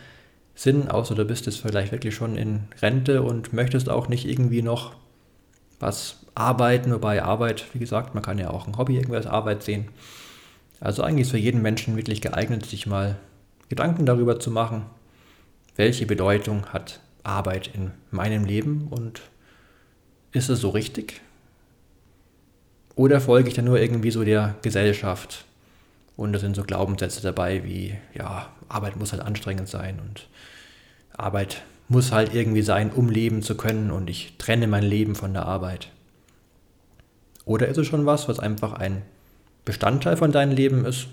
Sinn, 0.55 0.89
außer 0.89 1.15
du 1.15 1.23
bist 1.23 1.45
jetzt 1.45 1.61
vielleicht 1.61 1.93
wirklich 1.93 2.13
schon 2.15 2.35
in 2.37 2.63
Rente 2.81 3.21
und 3.21 3.53
möchtest 3.53 3.89
auch 3.89 4.09
nicht 4.09 4.25
irgendwie 4.27 4.61
noch 4.61 4.93
was 5.79 6.25
arbeiten, 6.35 6.91
wobei 6.93 7.23
Arbeit, 7.23 7.65
wie 7.73 7.79
gesagt, 7.79 8.13
man 8.15 8.23
kann 8.23 8.39
ja 8.39 8.49
auch 8.49 8.67
ein 8.67 8.77
Hobby 8.77 8.97
irgendwie 8.97 9.15
als 9.15 9.27
Arbeit 9.27 9.63
sehen. 9.63 9.87
Also 10.83 11.01
eigentlich 11.01 11.27
ist 11.27 11.31
für 11.31 11.37
jeden 11.37 11.61
Menschen 11.61 11.95
wirklich 11.95 12.19
geeignet, 12.19 12.65
sich 12.65 12.85
mal 12.85 13.15
Gedanken 13.69 14.05
darüber 14.05 14.41
zu 14.41 14.51
machen, 14.51 14.85
welche 15.77 16.05
Bedeutung 16.05 16.65
hat 16.73 16.99
Arbeit 17.23 17.69
in 17.73 17.91
meinem 18.11 18.43
Leben 18.43 18.89
und 18.89 19.21
ist 20.33 20.49
es 20.49 20.59
so 20.59 20.71
richtig? 20.71 21.21
Oder 22.95 23.21
folge 23.21 23.47
ich 23.47 23.55
da 23.55 23.61
nur 23.61 23.79
irgendwie 23.79 24.11
so 24.11 24.25
der 24.25 24.55
Gesellschaft? 24.61 25.45
Und 26.17 26.33
da 26.33 26.39
sind 26.39 26.53
so 26.53 26.63
Glaubenssätze 26.63 27.21
dabei 27.21 27.63
wie, 27.63 27.95
ja, 28.13 28.49
Arbeit 28.67 28.97
muss 28.97 29.13
halt 29.13 29.23
anstrengend 29.23 29.69
sein 29.69 30.01
und 30.01 30.27
Arbeit 31.13 31.63
muss 31.87 32.11
halt 32.11 32.35
irgendwie 32.35 32.61
sein, 32.61 32.91
um 32.91 33.09
leben 33.09 33.41
zu 33.41 33.55
können 33.55 33.89
und 33.89 34.09
ich 34.09 34.37
trenne 34.37 34.67
mein 34.67 34.83
Leben 34.83 35.15
von 35.15 35.31
der 35.31 35.45
Arbeit. 35.45 35.91
Oder 37.45 37.69
ist 37.69 37.77
es 37.77 37.87
schon 37.87 38.05
was, 38.05 38.27
was 38.27 38.39
einfach 38.39 38.73
ein 38.73 39.01
Bestandteil 39.65 40.17
von 40.17 40.31
deinem 40.31 40.55
Leben 40.55 40.85
ist 40.85 41.07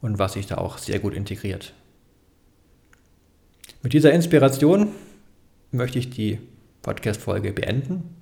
und 0.00 0.18
was 0.18 0.34
sich 0.34 0.46
da 0.46 0.58
auch 0.58 0.78
sehr 0.78 0.98
gut 0.98 1.14
integriert? 1.14 1.72
Mit 3.82 3.92
dieser 3.92 4.12
Inspiration 4.12 4.88
möchte 5.70 5.98
ich 5.98 6.10
die 6.10 6.38
Podcast-Folge 6.82 7.52
beenden. 7.52 8.16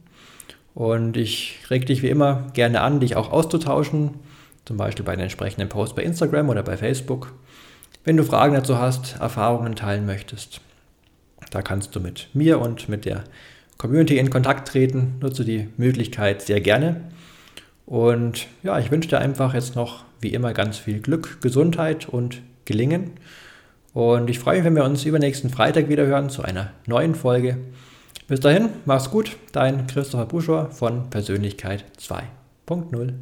Und 0.74 1.16
ich 1.16 1.58
reg 1.68 1.86
dich 1.86 2.02
wie 2.02 2.08
immer 2.08 2.46
gerne 2.54 2.80
an, 2.82 3.00
dich 3.00 3.16
auch 3.16 3.32
auszutauschen, 3.32 4.14
zum 4.64 4.76
Beispiel 4.76 5.04
bei 5.04 5.16
den 5.16 5.22
entsprechenden 5.22 5.68
Posts 5.68 5.96
bei 5.96 6.02
Instagram 6.02 6.48
oder 6.48 6.62
bei 6.62 6.76
Facebook. 6.76 7.32
Wenn 8.04 8.16
du 8.16 8.24
Fragen 8.24 8.54
dazu 8.54 8.78
hast, 8.78 9.16
Erfahrungen 9.20 9.74
teilen 9.74 10.06
möchtest, 10.06 10.60
da 11.50 11.62
kannst 11.62 11.96
du 11.96 12.00
mit 12.00 12.28
mir 12.34 12.60
und 12.60 12.88
mit 12.88 13.04
der 13.04 13.24
Community 13.78 14.18
in 14.18 14.30
Kontakt 14.30 14.68
treten. 14.68 15.16
Nutze 15.20 15.44
die 15.44 15.68
Möglichkeit 15.76 16.42
sehr 16.42 16.60
gerne. 16.60 17.10
Und 17.90 18.46
ja, 18.62 18.78
ich 18.78 18.92
wünsche 18.92 19.08
dir 19.08 19.18
einfach 19.18 19.52
jetzt 19.52 19.74
noch 19.74 20.04
wie 20.20 20.32
immer 20.32 20.52
ganz 20.52 20.78
viel 20.78 21.00
Glück, 21.00 21.40
Gesundheit 21.40 22.08
und 22.08 22.40
Gelingen. 22.64 23.14
Und 23.92 24.30
ich 24.30 24.38
freue 24.38 24.58
mich, 24.58 24.64
wenn 24.64 24.76
wir 24.76 24.84
uns 24.84 25.04
übernächsten 25.04 25.50
Freitag 25.50 25.88
wieder 25.88 26.06
hören 26.06 26.30
zu 26.30 26.42
einer 26.42 26.70
neuen 26.86 27.16
Folge. 27.16 27.58
Bis 28.28 28.38
dahin, 28.38 28.68
mach's 28.84 29.10
gut, 29.10 29.36
dein 29.50 29.88
Christopher 29.88 30.26
Buschor 30.26 30.70
von 30.70 31.10
Persönlichkeit 31.10 31.84
2.0. 31.98 33.14